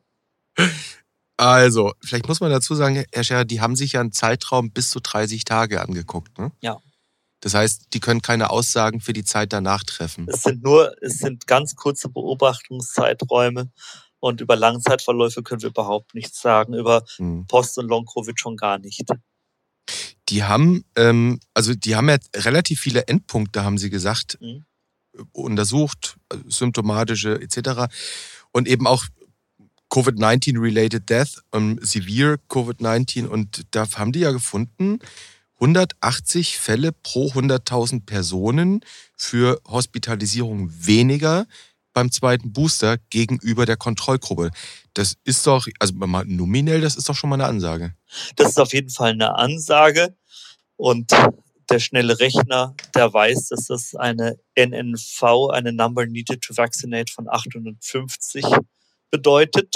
Also, 1.37 1.93
vielleicht 2.03 2.27
muss 2.27 2.41
man 2.41 2.51
dazu 2.51 2.75
sagen, 2.75 3.05
Herr 3.13 3.23
Scherer, 3.23 3.45
die 3.45 3.61
haben 3.61 3.75
sich 3.75 3.93
ja 3.93 4.01
einen 4.01 4.11
Zeitraum 4.11 4.71
bis 4.71 4.89
zu 4.89 4.99
30 4.99 5.45
Tage 5.45 5.81
angeguckt. 5.81 6.37
Ne? 6.37 6.51
Ja. 6.61 6.79
Das 7.39 7.53
heißt, 7.53 7.93
die 7.93 8.01
können 8.01 8.21
keine 8.21 8.49
Aussagen 8.49 8.99
für 8.99 9.13
die 9.13 9.23
Zeit 9.23 9.53
danach 9.53 9.83
treffen. 9.83 10.27
Es 10.27 10.41
sind 10.41 10.61
nur, 10.61 10.93
es 11.01 11.19
sind 11.19 11.47
ganz 11.47 11.75
kurze 11.75 12.09
Beobachtungszeiträume 12.09 13.71
und 14.19 14.41
über 14.41 14.57
Langzeitverläufe 14.57 15.41
können 15.41 15.61
wir 15.61 15.69
überhaupt 15.69 16.13
nichts 16.13 16.41
sagen. 16.41 16.73
Über 16.73 17.05
Hm. 17.15 17.47
Post- 17.47 17.77
und 17.77 17.87
Long-Covid 17.87 18.37
schon 18.37 18.57
gar 18.57 18.77
nicht. 18.77 19.03
Die 20.29 20.43
haben, 20.43 20.83
ähm, 20.95 21.39
also 21.53 21.73
die 21.73 21.95
haben 21.95 22.09
ja 22.09 22.17
relativ 22.35 22.79
viele 22.79 23.07
Endpunkte, 23.07 23.63
haben 23.63 23.77
sie 23.77 23.89
gesagt, 23.89 24.37
Mhm. 24.41 24.65
untersucht, 25.31 26.17
also 26.29 26.43
symptomatische 26.49 27.41
etc. 27.41 27.91
Und 28.51 28.67
eben 28.67 28.87
auch 28.87 29.05
Covid-19-related 29.89 31.09
Death, 31.09 31.41
ähm, 31.53 31.79
Severe 31.81 32.39
Covid-19. 32.49 33.25
Und 33.25 33.65
da 33.71 33.87
haben 33.95 34.11
die 34.11 34.19
ja 34.19 34.31
gefunden, 34.31 34.99
180 35.59 36.57
Fälle 36.57 36.91
pro 36.91 37.33
100.000 37.33 38.05
Personen 38.05 38.81
für 39.17 39.59
Hospitalisierung 39.67 40.71
weniger 40.71 41.47
beim 41.93 42.11
zweiten 42.11 42.53
Booster 42.53 42.97
gegenüber 43.09 43.65
der 43.65 43.77
Kontrollgruppe. 43.77 44.51
Das 44.93 45.15
ist 45.23 45.45
doch, 45.47 45.67
also 45.79 45.93
mal 45.93 46.25
nominell, 46.25 46.81
das 46.81 46.95
ist 46.95 47.09
doch 47.09 47.15
schon 47.15 47.29
mal 47.29 47.35
eine 47.35 47.45
Ansage. 47.45 47.95
Das 48.35 48.49
ist 48.49 48.59
auf 48.59 48.73
jeden 48.73 48.89
Fall 48.89 49.11
eine 49.11 49.35
Ansage. 49.35 50.15
Und 50.75 51.11
der 51.69 51.79
schnelle 51.79 52.19
Rechner, 52.19 52.75
der 52.95 53.13
weiß, 53.13 53.49
dass 53.49 53.65
das 53.65 53.95
eine 53.95 54.39
NNV, 54.55 55.49
eine 55.51 55.73
Number 55.73 56.05
Needed 56.05 56.41
to 56.41 56.55
Vaccinate 56.55 57.11
von 57.11 57.27
850 57.29 58.45
bedeutet. 59.11 59.75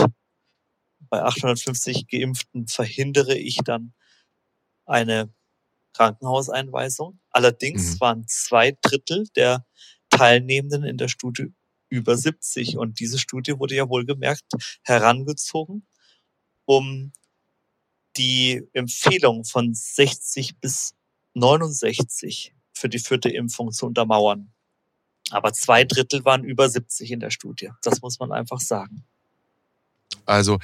Bei 1.10 1.21
850 1.23 2.08
Geimpften 2.08 2.67
verhindere 2.67 3.36
ich 3.36 3.58
dann 3.63 3.93
eine 4.86 5.32
Krankenhauseinweisung. 5.93 7.19
Allerdings 7.30 7.95
Mhm. 7.95 7.99
waren 7.99 8.28
zwei 8.28 8.78
Drittel 8.82 9.28
der 9.36 9.65
Teilnehmenden 10.10 10.84
in 10.84 10.97
der 10.97 11.08
Studie 11.08 11.54
über 11.93 12.17
70. 12.17 12.77
Und 12.77 12.99
diese 12.99 13.19
Studie 13.19 13.60
wurde 13.60 13.75
ja 13.75 13.88
wohlgemerkt 13.88 14.45
herangezogen, 14.82 15.86
um 16.65 17.13
die 18.17 18.63
Empfehlung 18.73 19.45
von 19.45 19.73
60 19.75 20.58
bis 20.60 20.95
69 21.36 22.56
für 22.73 22.89
die 22.89 22.99
vierte 22.99 23.29
Impfung 23.29 23.71
zu 23.71 23.86
untermauern. 23.86 24.51
Aber 25.29 25.53
zwei 25.53 25.84
Drittel 25.84 26.25
waren 26.25 26.43
über 26.43 26.67
70 26.67 27.12
in 27.12 27.19
der 27.19 27.29
Studie. 27.29 27.69
Das 27.84 28.01
muss 28.01 28.19
man 28.19 28.32
einfach 28.32 28.60
sagen. 28.60 29.06
Also 30.25 30.60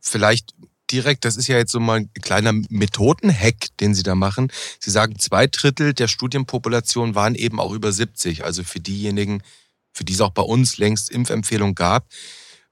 vielleicht 0.00 0.54
direkt, 0.90 1.24
das 1.26 1.36
ist 1.36 1.48
ja 1.48 1.56
jetzt 1.56 1.72
so 1.72 1.80
mal 1.80 2.00
ein 2.00 2.12
kleiner 2.14 2.52
Methodenhack, 2.52 3.76
den 3.78 3.94
Sie 3.94 4.02
da 4.02 4.14
machen. 4.14 4.50
Sie 4.80 4.90
sagen, 4.90 5.18
zwei 5.18 5.46
Drittel 5.46 5.92
der 5.92 6.08
Studienpopulation 6.08 7.14
waren 7.14 7.34
eben 7.34 7.60
auch 7.60 7.72
über 7.72 7.92
70. 7.92 8.44
Also 8.44 8.64
für 8.64 8.80
diejenigen, 8.80 9.42
für 9.92 10.04
die 10.04 10.12
es 10.12 10.20
auch 10.20 10.30
bei 10.30 10.42
uns 10.42 10.78
längst 10.78 11.10
Impfempfehlung 11.10 11.74
gab. 11.74 12.06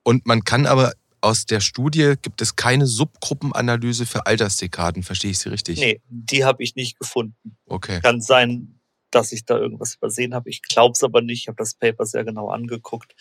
Und 0.02 0.26
man 0.26 0.44
kann 0.44 0.66
aber 0.66 0.92
aus 1.20 1.46
der 1.46 1.60
Studie 1.60 2.14
gibt 2.20 2.40
es 2.40 2.56
keine 2.56 2.86
Subgruppenanalyse 2.86 4.06
für 4.06 4.26
Altersdekaden. 4.26 5.02
Verstehe 5.02 5.30
ich 5.32 5.38
Sie 5.38 5.50
richtig? 5.50 5.78
Nee, 5.78 6.00
die 6.08 6.44
habe 6.44 6.62
ich 6.62 6.76
nicht 6.76 6.98
gefunden. 6.98 7.56
Okay. 7.66 8.00
Kann 8.00 8.20
sein, 8.20 8.80
dass 9.10 9.32
ich 9.32 9.44
da 9.44 9.58
irgendwas 9.58 9.96
übersehen 9.96 10.34
habe. 10.34 10.48
Ich 10.48 10.62
glaube 10.62 10.92
es 10.92 11.02
aber 11.02 11.20
nicht. 11.20 11.42
Ich 11.42 11.48
habe 11.48 11.56
das 11.56 11.74
Paper 11.74 12.06
sehr 12.06 12.24
genau 12.24 12.48
angeguckt. 12.48 13.14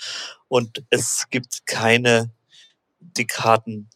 Und 0.48 0.84
es 0.90 1.26
gibt 1.30 1.66
keine 1.66 2.32
Dekaden 3.00 3.90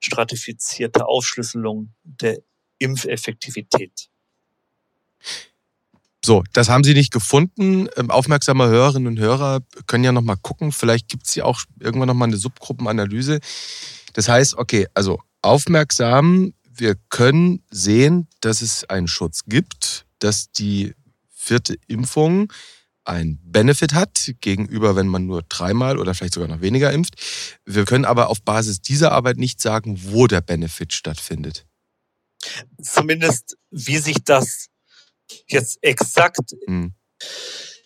stratifizierte 0.00 1.06
Aufschlüsselung 1.06 1.94
der 2.02 2.38
Impfeffektivität. 2.78 4.10
So, 6.24 6.42
das 6.54 6.70
haben 6.70 6.84
Sie 6.84 6.94
nicht 6.94 7.12
gefunden. 7.12 7.86
Ähm, 7.98 8.10
Aufmerksame 8.10 8.66
Hörerinnen 8.66 9.08
und 9.08 9.18
Hörer 9.18 9.60
können 9.86 10.04
ja 10.04 10.12
noch 10.12 10.22
mal 10.22 10.36
gucken. 10.36 10.72
Vielleicht 10.72 11.08
gibt 11.08 11.26
es 11.28 11.34
ja 11.34 11.44
auch 11.44 11.60
irgendwann 11.78 12.08
noch 12.08 12.14
mal 12.14 12.24
eine 12.24 12.38
Subgruppenanalyse. 12.38 13.40
Das 14.14 14.28
heißt, 14.28 14.56
okay, 14.56 14.86
also 14.94 15.20
aufmerksam, 15.42 16.54
wir 16.74 16.94
können 17.10 17.62
sehen, 17.70 18.26
dass 18.40 18.62
es 18.62 18.88
einen 18.88 19.06
Schutz 19.06 19.42
gibt, 19.44 20.06
dass 20.18 20.50
die 20.50 20.94
vierte 21.28 21.76
Impfung 21.88 22.50
einen 23.04 23.38
Benefit 23.44 23.92
hat 23.92 24.32
gegenüber, 24.40 24.96
wenn 24.96 25.08
man 25.08 25.26
nur 25.26 25.42
dreimal 25.42 25.98
oder 25.98 26.14
vielleicht 26.14 26.32
sogar 26.32 26.48
noch 26.48 26.62
weniger 26.62 26.90
impft. 26.90 27.16
Wir 27.66 27.84
können 27.84 28.06
aber 28.06 28.30
auf 28.30 28.40
Basis 28.40 28.80
dieser 28.80 29.12
Arbeit 29.12 29.36
nicht 29.36 29.60
sagen, 29.60 30.00
wo 30.04 30.26
der 30.26 30.40
Benefit 30.40 30.94
stattfindet. 30.94 31.66
Zumindest 32.80 33.58
wie 33.70 33.98
sich 33.98 34.24
das 34.24 34.70
jetzt 35.46 35.78
exakt 35.82 36.54
Hm. 36.66 36.92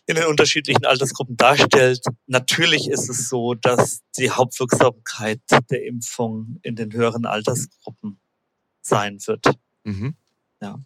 in 0.07 0.15
den 0.15 0.25
unterschiedlichen 0.25 0.85
Altersgruppen 0.85 1.37
darstellt. 1.37 2.01
Natürlich 2.27 2.89
ist 2.89 3.09
es 3.09 3.29
so, 3.29 3.55
dass 3.55 4.01
die 4.17 4.31
Hauptwirksamkeit 4.31 5.41
der 5.71 5.85
Impfung 5.85 6.59
in 6.63 6.77
den 6.77 6.93
höheren 6.93 7.27
Altersgruppen 7.27 8.19
sein 8.81 9.19
wird. 9.27 9.45
Mhm. 9.85 10.15
Ja. 10.61 10.81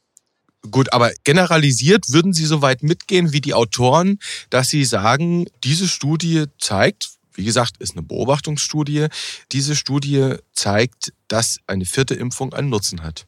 Gut, 0.70 0.92
aber 0.92 1.12
generalisiert 1.24 2.06
würden 2.10 2.32
Sie 2.32 2.46
so 2.46 2.62
weit 2.62 2.82
mitgehen 2.82 3.32
wie 3.32 3.40
die 3.40 3.54
Autoren, 3.54 4.18
dass 4.50 4.68
Sie 4.68 4.84
sagen, 4.84 5.46
diese 5.64 5.88
Studie 5.88 6.44
zeigt, 6.58 7.10
wie 7.34 7.44
gesagt, 7.44 7.78
ist 7.78 7.92
eine 7.92 8.02
Beobachtungsstudie, 8.02 9.08
diese 9.50 9.74
Studie 9.74 10.36
zeigt, 10.52 11.12
dass 11.28 11.58
eine 11.66 11.84
vierte 11.84 12.14
Impfung 12.14 12.52
einen 12.52 12.68
Nutzen 12.68 13.02
hat. 13.02 13.26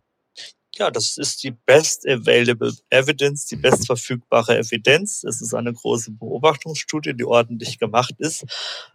Ja, 0.76 0.90
das 0.90 1.16
ist 1.18 1.42
die 1.44 1.52
best 1.52 2.06
available 2.06 2.72
evidence, 2.90 3.46
die 3.46 3.56
Mhm. 3.56 3.62
best 3.62 3.87
verfügbare 3.87 4.58
Evidenz. 4.58 5.22
Es 5.24 5.40
ist 5.40 5.54
eine 5.54 5.72
große 5.72 6.12
Beobachtungsstudie, 6.12 7.14
die 7.14 7.24
ordentlich 7.24 7.78
gemacht 7.78 8.14
ist. 8.18 8.44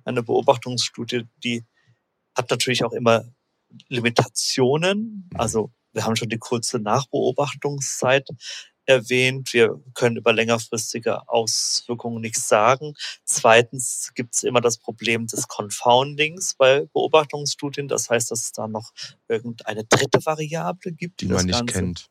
Eine 0.04 0.24
Beobachtungsstudie, 0.24 1.26
die 1.44 1.64
hat 2.36 2.50
natürlich 2.50 2.84
auch 2.84 2.94
immer 2.94 3.26
Limitationen. 3.88 5.30
Also 5.36 5.72
wir 5.94 6.06
haben 6.06 6.16
schon 6.16 6.30
die 6.30 6.38
kurze 6.38 6.80
Nachbeobachtungszeit 6.80 8.28
erwähnt. 8.90 9.54
Wir 9.54 9.80
können 9.94 10.18
über 10.18 10.34
längerfristige 10.34 11.30
Auswirkungen 11.30 12.22
nichts 12.22 12.48
sagen. 12.48 12.96
Zweitens 13.24 14.12
gibt 14.16 14.36
es 14.36 14.44
immer 14.44 14.62
das 14.62 14.78
Problem 14.80 15.28
des 15.28 15.48
Confoundings 15.48 16.56
bei 16.56 16.86
Beobachtungsstudien. 16.92 17.88
Das 17.88 18.10
heißt, 18.10 18.32
dass 18.32 18.42
es 18.42 18.52
da 18.52 18.68
noch 18.68 18.92
irgendeine 19.28 19.84
dritte 19.86 20.26
Variable 20.26 20.92
gibt, 20.92 21.22
Die 21.22 21.28
das 21.28 21.38
man 21.38 21.46
nicht 21.46 21.60
Ganze 21.60 21.74
kennt. 21.74 22.10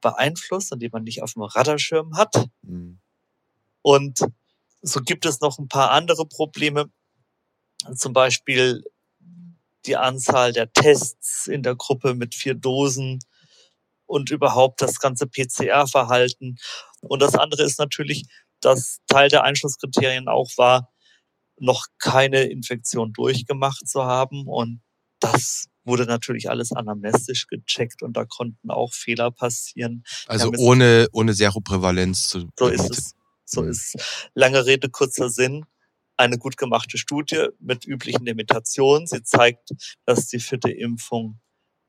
beeinflusst 0.00 0.72
und 0.72 0.80
die 0.80 0.88
man 0.88 1.04
nicht 1.04 1.22
auf 1.22 1.34
dem 1.34 1.42
Radarschirm 1.42 2.16
hat. 2.16 2.34
Hm. 2.66 2.98
Und 3.82 4.20
so 4.80 5.00
gibt 5.00 5.26
es 5.26 5.40
noch 5.40 5.58
ein 5.58 5.68
paar 5.68 5.90
andere 5.90 6.26
Probleme. 6.26 6.90
Zum 7.94 8.14
Beispiel 8.14 8.82
die 9.84 9.96
Anzahl 9.96 10.54
der 10.54 10.72
Tests 10.72 11.46
in 11.46 11.62
der 11.62 11.74
Gruppe 11.76 12.14
mit 12.14 12.34
vier 12.34 12.54
Dosen 12.54 13.18
und 14.14 14.30
überhaupt 14.30 14.80
das 14.80 15.00
ganze 15.00 15.26
PCR-Verhalten. 15.26 16.56
Und 17.00 17.20
das 17.20 17.34
andere 17.34 17.64
ist 17.64 17.78
natürlich, 17.78 18.24
dass 18.60 19.00
Teil 19.08 19.28
der 19.28 19.42
Einschlusskriterien 19.42 20.28
auch 20.28 20.50
war, 20.56 20.92
noch 21.58 21.86
keine 21.98 22.44
Infektion 22.44 23.12
durchgemacht 23.12 23.86
zu 23.88 24.04
haben. 24.04 24.46
Und 24.46 24.82
das 25.20 25.66
wurde 25.84 26.06
natürlich 26.06 26.48
alles 26.48 26.72
anamnestisch 26.72 27.46
gecheckt 27.48 28.02
und 28.02 28.16
da 28.16 28.24
konnten 28.24 28.70
auch 28.70 28.92
Fehler 28.92 29.30
passieren. 29.30 30.04
Also 30.26 30.50
ohne, 30.56 31.08
ohne 31.12 31.34
Seroprävalenz 31.34 32.28
zu 32.28 32.48
So 32.58 32.68
ist 32.68 32.90
es. 32.90 33.14
So 33.44 33.62
Mhm. 33.62 33.70
ist 33.70 33.96
lange 34.34 34.64
Rede, 34.64 34.88
kurzer 34.88 35.28
Sinn. 35.28 35.66
Eine 36.16 36.38
gut 36.38 36.56
gemachte 36.56 36.96
Studie 36.96 37.48
mit 37.58 37.84
üblichen 37.84 38.24
Limitationen. 38.24 39.06
Sie 39.06 39.22
zeigt, 39.22 39.70
dass 40.06 40.28
die 40.28 40.38
vierte 40.38 40.70
Impfung 40.70 41.40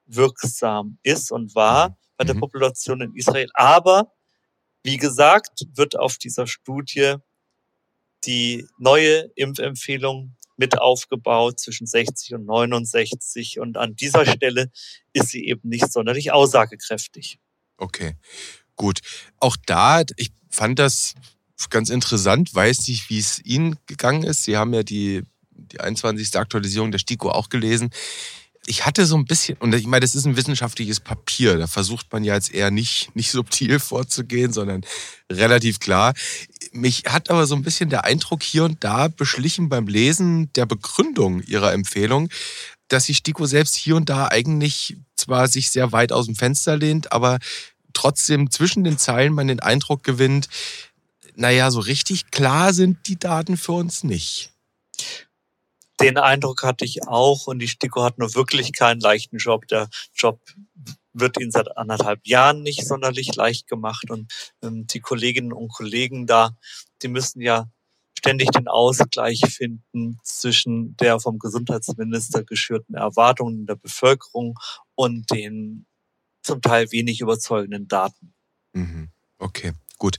wirksam 0.05 0.97
ist 1.03 1.31
und 1.31 1.55
war. 1.55 1.97
Bei 2.17 2.25
der 2.25 2.35
mhm. 2.35 2.41
Population 2.41 3.01
in 3.01 3.15
Israel. 3.15 3.49
Aber 3.53 4.11
wie 4.83 4.97
gesagt, 4.97 5.65
wird 5.73 5.97
auf 5.97 6.17
dieser 6.17 6.47
Studie 6.47 7.15
die 8.25 8.67
neue 8.77 9.31
Impfempfehlung 9.35 10.35
mit 10.57 10.79
aufgebaut 10.79 11.59
zwischen 11.59 11.85
60 11.85 12.35
und 12.35 12.45
69 12.45 13.59
und 13.59 13.77
an 13.77 13.95
dieser 13.95 14.25
Stelle 14.25 14.71
ist 15.13 15.29
sie 15.29 15.47
eben 15.47 15.67
nicht 15.67 15.91
sonderlich 15.91 16.31
aussagekräftig. 16.31 17.39
Okay, 17.77 18.15
gut. 18.75 18.99
Auch 19.39 19.57
da, 19.65 20.03
ich 20.15 20.31
fand 20.49 20.79
das 20.79 21.13
ganz 21.69 21.89
interessant, 21.89 22.53
weiß 22.53 22.87
nicht, 22.87 23.09
wie 23.09 23.19
es 23.19 23.43
Ihnen 23.43 23.77
gegangen 23.85 24.23
ist. 24.23 24.43
Sie 24.43 24.55
haben 24.55 24.73
ja 24.73 24.83
die, 24.83 25.23
die 25.49 25.79
21. 25.79 26.35
Aktualisierung 26.37 26.91
der 26.91 26.99
STIKO 26.99 27.31
auch 27.31 27.49
gelesen 27.49 27.89
ich 28.67 28.85
hatte 28.85 29.05
so 29.05 29.15
ein 29.15 29.25
bisschen, 29.25 29.57
und 29.59 29.73
ich 29.75 29.85
meine, 29.85 30.01
das 30.01 30.15
ist 30.15 30.25
ein 30.25 30.35
wissenschaftliches 30.35 30.99
Papier, 30.99 31.57
da 31.57 31.67
versucht 31.67 32.11
man 32.11 32.23
ja 32.23 32.33
jetzt 32.33 32.53
eher 32.53 32.71
nicht, 32.71 33.15
nicht 33.15 33.31
subtil 33.31 33.79
vorzugehen, 33.79 34.53
sondern 34.53 34.81
relativ 35.31 35.79
klar. 35.79 36.13
Mich 36.71 37.03
hat 37.07 37.29
aber 37.29 37.47
so 37.47 37.55
ein 37.55 37.61
bisschen 37.61 37.89
der 37.89 38.05
Eindruck 38.05 38.43
hier 38.43 38.65
und 38.65 38.83
da 38.83 39.07
beschlichen 39.07 39.69
beim 39.69 39.87
Lesen 39.87 40.51
der 40.53 40.65
Begründung 40.65 41.41
ihrer 41.43 41.73
Empfehlung, 41.73 42.29
dass 42.87 43.05
sich 43.05 43.17
Stiko 43.17 43.45
selbst 43.45 43.75
hier 43.75 43.95
und 43.95 44.09
da 44.09 44.27
eigentlich 44.27 44.97
zwar 45.15 45.47
sich 45.47 45.69
sehr 45.69 45.91
weit 45.91 46.11
aus 46.11 46.25
dem 46.25 46.35
Fenster 46.35 46.77
lehnt, 46.77 47.11
aber 47.11 47.39
trotzdem 47.93 48.51
zwischen 48.51 48.83
den 48.83 48.97
Zeilen 48.97 49.33
man 49.33 49.47
den 49.47 49.59
Eindruck 49.59 50.03
gewinnt, 50.03 50.49
naja, 51.35 51.71
so 51.71 51.79
richtig 51.79 52.31
klar 52.31 52.73
sind 52.73 53.07
die 53.07 53.17
Daten 53.17 53.57
für 53.57 53.73
uns 53.73 54.03
nicht. 54.03 54.51
Den 55.99 56.17
Eindruck 56.17 56.63
hatte 56.63 56.85
ich 56.85 57.07
auch 57.07 57.47
und 57.47 57.59
die 57.59 57.67
STIKO 57.67 58.03
hat 58.03 58.17
nur 58.17 58.33
wirklich 58.35 58.73
keinen 58.73 58.99
leichten 58.99 59.37
Job. 59.37 59.67
Der 59.67 59.89
Job 60.13 60.41
wird 61.13 61.39
ihnen 61.39 61.51
seit 61.51 61.77
anderthalb 61.77 62.27
Jahren 62.27 62.61
nicht 62.61 62.85
sonderlich 62.85 63.35
leicht 63.35 63.67
gemacht 63.67 64.09
und 64.09 64.31
ähm, 64.61 64.87
die 64.87 64.99
Kolleginnen 64.99 65.53
und 65.53 65.69
Kollegen 65.69 66.27
da, 66.27 66.57
die 67.01 67.07
müssen 67.07 67.41
ja 67.41 67.69
ständig 68.17 68.49
den 68.51 68.67
Ausgleich 68.67 69.41
finden 69.47 70.19
zwischen 70.23 70.97
der 70.97 71.19
vom 71.19 71.39
Gesundheitsminister 71.39 72.43
geschürten 72.43 72.95
Erwartungen 72.95 73.65
der 73.65 73.75
Bevölkerung 73.75 74.59
und 74.95 75.29
den 75.31 75.85
zum 76.41 76.61
Teil 76.61 76.91
wenig 76.91 77.21
überzeugenden 77.21 77.87
Daten. 77.87 78.33
Mhm. 78.73 79.09
Okay, 79.37 79.73
gut. 79.97 80.17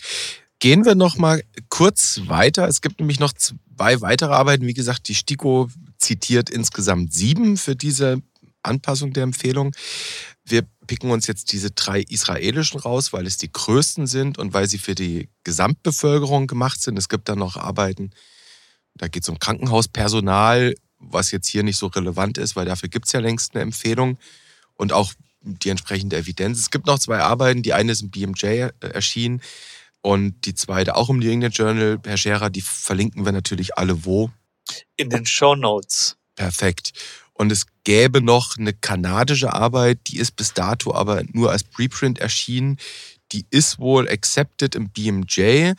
Gehen 0.59 0.85
wir 0.85 0.95
noch 0.95 1.16
mal 1.19 1.42
kurz 1.69 2.23
weiter. 2.27 2.66
Es 2.66 2.81
gibt 2.81 2.99
nämlich 2.99 3.21
noch 3.21 3.33
zwei 3.35 4.01
weitere 4.01 4.33
Arbeiten. 4.33 4.66
Wie 4.66 4.75
gesagt, 4.75 5.09
die 5.09 5.14
STIKO 5.14 5.69
zitiert 5.99 6.49
insgesamt 6.49 7.12
sieben 7.12 7.57
für 7.57 7.77
diese 7.77 8.23
Anpassung 8.62 9.12
der 9.12 9.25
Empfehlung. 9.25 9.75
Wir 10.45 10.62
picken 10.87 11.11
uns 11.11 11.27
jetzt 11.27 11.53
diese 11.53 11.73
drei 11.73 12.01
israelischen 12.03 12.81
raus, 12.81 13.12
weil 13.12 13.27
es 13.27 13.37
die 13.37 13.53
größten 13.53 14.07
sind 14.07 14.38
und 14.38 14.55
weil 14.55 14.69
sie 14.69 14.79
für 14.79 14.95
die 14.95 15.29
Gesamtbevölkerung 15.45 16.47
gemacht 16.47 16.81
sind. 16.81 16.99
Es 16.99 17.09
gibt 17.09 17.29
dann 17.29 17.38
noch 17.38 17.57
Arbeiten, 17.57 18.11
da 18.95 19.09
geht 19.09 19.25
es 19.25 19.29
um 19.29 19.38
Krankenhauspersonal, 19.38 20.75
was 20.99 21.31
jetzt 21.31 21.49
hier 21.49 21.62
nicht 21.62 21.77
so 21.77 21.88
relevant 21.88 22.38
ist, 22.38 22.57
weil 22.57 22.64
dafür 22.64 22.88
gibt 22.88 23.07
es 23.07 23.12
ja 23.12 23.21
längst 23.21 23.55
eine 23.55 23.62
Empfehlung 23.62 24.19
und 24.75 24.92
auch 24.92 25.12
die 25.42 25.69
entsprechende 25.69 26.16
Evidenz. 26.16 26.59
Es 26.59 26.71
gibt 26.71 26.87
noch 26.87 26.99
zwei 26.99 27.19
Arbeiten, 27.19 27.62
die 27.62 27.75
eine 27.75 27.92
ist 27.92 28.03
im 28.03 28.11
BMJ 28.11 28.47
äh, 28.47 28.71
erschienen 28.81 29.42
und 30.07 30.47
die 30.47 30.55
zweite 30.55 30.95
auch 30.95 31.11
im 31.11 31.19
New 31.19 31.29
England 31.29 31.59
Journal. 31.59 31.99
Herr 32.07 32.16
Scherer, 32.16 32.49
die 32.49 32.61
verlinken 32.61 33.25
wir 33.25 33.33
natürlich 33.33 33.77
alle 33.77 34.05
wo? 34.05 34.31
In 34.95 35.11
den 35.11 35.27
Show 35.27 35.57
Notes. 35.57 36.16
Perfekt. 36.37 36.92
Und 37.33 37.51
es 37.51 37.66
gäbe 37.83 38.23
noch 38.23 38.57
eine 38.57 38.73
kanadische 38.73 39.53
Arbeit, 39.53 39.99
die 40.07 40.19
ist 40.19 40.37
bis 40.37 40.55
dato 40.55 40.95
aber 40.95 41.25
nur 41.33 41.51
als 41.51 41.64
Preprint 41.64 42.21
erschienen. 42.21 42.79
Die 43.33 43.47
ist 43.51 43.81
wohl 43.81 44.09
accepted 44.09 44.77
im 44.77 44.90
BMJ. 44.90 45.73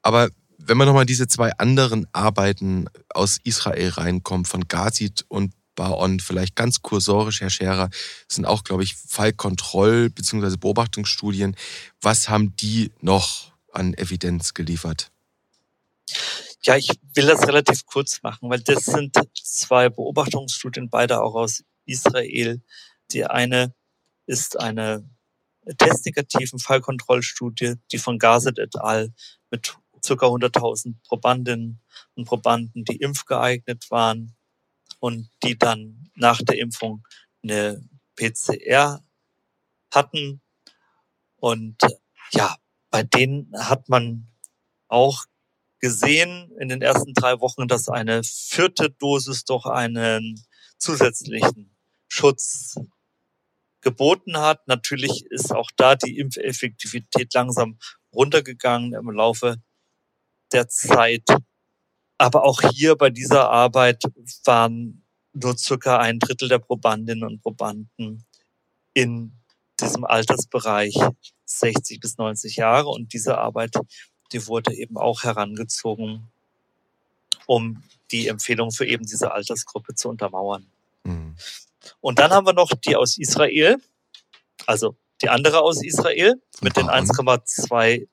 Aber 0.00 0.30
wenn 0.56 0.78
man 0.78 0.86
nochmal 0.86 1.04
diese 1.04 1.28
zwei 1.28 1.52
anderen 1.58 2.06
Arbeiten 2.14 2.86
aus 3.10 3.38
Israel 3.44 3.90
reinkommt, 3.90 4.48
von 4.48 4.66
Gazit 4.66 5.26
und 5.28 5.52
Baon, 5.74 6.20
vielleicht 6.20 6.56
ganz 6.56 6.80
kursorisch, 6.80 7.42
Herr 7.42 7.50
Scherer, 7.50 7.90
sind 8.28 8.46
auch, 8.46 8.64
glaube 8.64 8.82
ich, 8.82 8.94
Fallkontroll- 8.94 10.08
bzw. 10.08 10.56
Beobachtungsstudien. 10.56 11.54
Was 12.00 12.30
haben 12.30 12.56
die 12.56 12.90
noch 13.02 13.52
an 13.74 13.94
Evidenz 13.94 14.54
geliefert? 14.54 15.10
Ja, 16.62 16.76
ich 16.76 16.88
will 17.14 17.26
das 17.26 17.46
relativ 17.46 17.84
kurz 17.84 18.22
machen, 18.22 18.48
weil 18.48 18.60
das 18.60 18.84
sind 18.86 19.16
zwei 19.42 19.88
Beobachtungsstudien, 19.90 20.88
beide 20.88 21.22
auch 21.22 21.34
aus 21.34 21.62
Israel. 21.84 22.62
Die 23.10 23.26
eine 23.26 23.74
ist 24.26 24.58
eine 24.58 25.08
testnegativen 25.78 26.58
Fallkontrollstudie, 26.58 27.74
die 27.92 27.98
von 27.98 28.18
Gazet 28.18 28.58
et 28.58 28.76
al. 28.76 29.12
mit 29.50 29.76
ca. 30.02 30.14
100.000 30.14 30.94
Probandinnen 31.06 31.80
und 32.14 32.24
Probanden, 32.26 32.84
die 32.84 32.96
impfgeeignet 32.96 33.90
waren 33.90 34.34
und 35.00 35.30
die 35.42 35.58
dann 35.58 36.10
nach 36.14 36.40
der 36.42 36.58
Impfung 36.58 37.06
eine 37.42 37.82
PCR 38.16 39.02
hatten. 39.90 40.40
Und 41.36 41.76
ja, 42.32 42.56
bei 42.94 43.02
denen 43.02 43.50
hat 43.58 43.88
man 43.88 44.28
auch 44.86 45.24
gesehen 45.80 46.52
in 46.60 46.68
den 46.68 46.80
ersten 46.80 47.12
drei 47.12 47.40
Wochen, 47.40 47.66
dass 47.66 47.88
eine 47.88 48.22
vierte 48.22 48.88
Dosis 48.88 49.44
doch 49.44 49.66
einen 49.66 50.40
zusätzlichen 50.78 51.74
Schutz 52.06 52.76
geboten 53.80 54.38
hat. 54.38 54.68
Natürlich 54.68 55.26
ist 55.30 55.52
auch 55.52 55.72
da 55.74 55.96
die 55.96 56.18
Impfeffektivität 56.18 57.34
langsam 57.34 57.80
runtergegangen 58.12 58.92
im 58.94 59.10
Laufe 59.10 59.56
der 60.52 60.68
Zeit. 60.68 61.28
Aber 62.16 62.44
auch 62.44 62.60
hier 62.60 62.94
bei 62.94 63.10
dieser 63.10 63.50
Arbeit 63.50 64.04
waren 64.44 65.04
nur 65.32 65.58
circa 65.58 65.98
ein 65.98 66.20
Drittel 66.20 66.48
der 66.48 66.60
Probandinnen 66.60 67.24
und 67.24 67.42
Probanden 67.42 68.24
in 68.92 69.32
diesem 69.80 70.04
Altersbereich 70.04 70.96
60 71.44 72.00
bis 72.00 72.18
90 72.18 72.56
Jahre. 72.56 72.88
Und 72.88 73.12
diese 73.12 73.38
Arbeit, 73.38 73.74
die 74.32 74.46
wurde 74.46 74.74
eben 74.74 74.96
auch 74.96 75.22
herangezogen, 75.24 76.28
um 77.46 77.82
die 78.10 78.28
Empfehlung 78.28 78.70
für 78.70 78.86
eben 78.86 79.04
diese 79.04 79.32
Altersgruppe 79.32 79.94
zu 79.94 80.08
untermauern. 80.08 80.66
Mhm. 81.04 81.36
Und 82.00 82.18
dann 82.18 82.30
haben 82.30 82.46
wir 82.46 82.54
noch 82.54 82.72
die 82.72 82.96
aus 82.96 83.18
Israel, 83.18 83.76
also 84.66 84.96
die 85.22 85.28
andere 85.28 85.60
aus 85.60 85.82
Israel 85.84 86.40
mit 86.60 86.76
den 86.76 86.86
1,25 86.86 88.06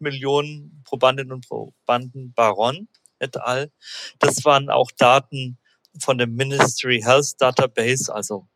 Millionen 0.00 0.82
Probandinnen 0.84 1.32
und 1.32 1.46
Probanden 1.48 2.32
Baron 2.32 2.88
et 3.18 3.36
al. 3.36 3.70
Das 4.18 4.44
waren 4.44 4.70
auch 4.70 4.90
Daten 4.92 5.58
von 5.98 6.18
dem 6.18 6.34
Ministry 6.34 7.00
Health 7.02 7.34
Database, 7.40 8.14
also 8.14 8.46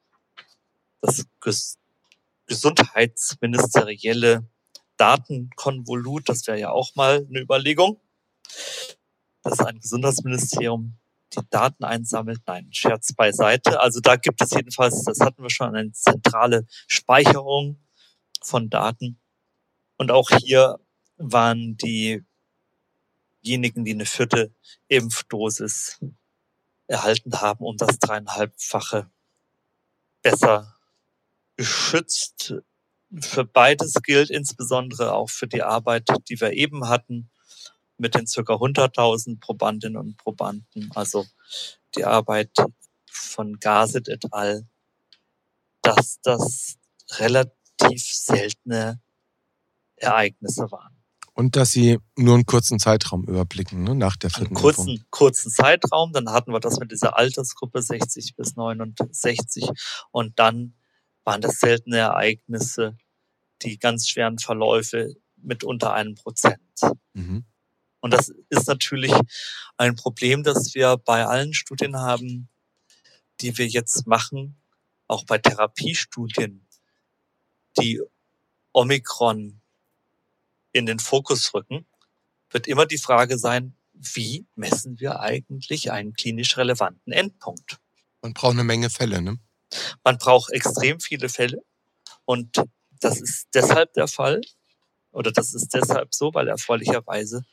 das 1.05 1.27
gesundheitsministerielle 2.47 4.49
Datenkonvolut, 4.97 6.29
das 6.29 6.47
wäre 6.47 6.59
ja 6.59 6.71
auch 6.71 6.95
mal 6.95 7.27
eine 7.29 7.41
Überlegung, 7.41 8.01
dass 9.43 9.61
ein 9.61 9.81
Gesundheitsministerium 9.81 10.97
die 11.35 11.41
Daten 11.51 11.85
einsammelt. 11.85 12.41
Nein, 12.47 12.69
Scherz 12.71 13.13
beiseite. 13.13 13.81
Also 13.81 14.01
da 14.01 14.17
gibt 14.17 14.41
es 14.41 14.51
jedenfalls, 14.51 15.03
das 15.05 15.21
hatten 15.21 15.43
wir 15.43 15.51
schon, 15.51 15.75
eine 15.75 15.93
zentrale 15.93 16.67
Speicherung 16.87 17.81
von 18.41 18.71
Daten. 18.71 19.21
Und 19.97 20.11
auch 20.11 20.31
hier 20.31 20.79
waren 21.17 21.77
diejenigen, 21.77 22.25
die 23.85 23.93
eine 23.93 24.07
vierte 24.07 24.55
Impfdosis 24.89 26.01
erhalten 26.87 27.41
haben, 27.41 27.65
um 27.65 27.77
das 27.77 27.99
dreieinhalbfache 27.99 29.11
besser 30.23 30.74
geschützt. 31.57 32.55
Für 33.21 33.45
beides 33.45 33.95
gilt 34.03 34.31
insbesondere 34.31 35.13
auch 35.13 35.31
für 35.31 35.47
die 35.47 35.63
Arbeit, 35.63 36.09
die 36.29 36.41
wir 36.41 36.53
eben 36.53 36.89
hatten, 36.89 37.31
mit 37.97 38.15
den 38.15 38.27
circa 38.27 38.55
100.000 38.55 39.41
Probandinnen 39.41 39.97
und 39.97 40.17
Probanden, 40.17 40.91
also 40.95 41.25
die 41.97 42.05
Arbeit 42.05 42.51
von 43.11 43.59
Gazet 43.61 44.09
et 44.09 44.33
al., 44.33 44.67
dass 45.83 46.19
das 46.23 46.77
relativ 47.19 48.03
seltene 48.03 49.01
Ereignisse 49.97 50.71
waren. 50.73 50.97
Und 51.35 51.57
dass 51.57 51.73
sie 51.73 51.99
nur 52.17 52.35
einen 52.35 52.47
kurzen 52.47 52.79
Zeitraum 52.79 53.25
überblicken, 53.25 53.83
ne, 53.83 53.95
nach 53.95 54.17
der 54.17 54.31
vierten 54.31 54.57
einen 54.57 54.63
kurzen, 54.63 54.89
Impfung. 54.89 55.07
kurzen 55.11 55.51
Zeitraum, 55.51 56.13
dann 56.13 56.31
hatten 56.31 56.53
wir 56.53 56.61
das 56.61 56.79
mit 56.79 56.93
dieser 56.93 57.17
Altersgruppe 57.17 57.83
60 57.83 58.37
bis 58.37 58.55
69 58.55 59.69
und 60.13 60.39
dann 60.39 60.75
waren 61.25 61.41
das 61.41 61.59
seltene 61.59 61.99
Ereignisse, 61.99 62.97
die 63.63 63.79
ganz 63.79 64.09
schweren 64.09 64.39
Verläufe 64.39 65.15
mit 65.37 65.65
unter 65.65 65.95
einem 65.95 66.15
Prozent. 66.15 66.61
Mhm. 67.15 67.45
Und 68.01 68.13
das 68.13 68.33
ist 68.51 68.69
natürlich 68.69 69.15
ein 69.79 69.97
Problem, 69.97 70.43
das 70.43 70.75
wir 70.75 70.97
bei 70.99 71.25
allen 71.25 71.55
Studien 71.55 71.97
haben, 71.97 72.49
die 73.41 73.57
wir 73.57 73.67
jetzt 73.67 74.07
machen, 74.07 74.57
auch 75.07 75.25
bei 75.25 75.39
Therapiestudien. 75.39 76.67
die 77.79 78.01
Omikron 78.73 79.61
in 80.73 80.87
den 80.87 80.99
Fokus 80.99 81.55
rücken, 81.55 81.87
wird 82.51 82.67
immer 82.67 82.87
die 82.87 82.99
Frage 82.99 83.39
sein, 83.39 83.75
wie 83.93 84.47
messen 84.55 85.01
wir 85.01 85.21
eigentlich 85.21 85.91
einen 85.91 86.13
klinisch 86.13 86.57
relevanten 86.57 87.13
Endpunkt? 87.13 87.79
Man 88.23 88.35
braucht 88.35 88.53
eine 88.53 88.65
Menge 88.65 88.91
Fälle, 88.91 89.23
ne? 89.23 89.39
Man 90.03 90.19
braucht 90.19 90.53
extrem 90.53 91.01
viele 91.01 91.29
Fälle. 91.29 91.63
Und 92.25 92.63
das 93.01 93.21
ist 93.21 93.49
deshalb 93.55 93.93
der 93.95 94.09
Fall, 94.09 94.41
oder 95.13 95.31
das 95.31 95.55
ist 95.55 95.75
deshalb 95.75 96.15
so, 96.15 96.33
weil 96.35 96.49
erfreulicherweise 96.49 97.45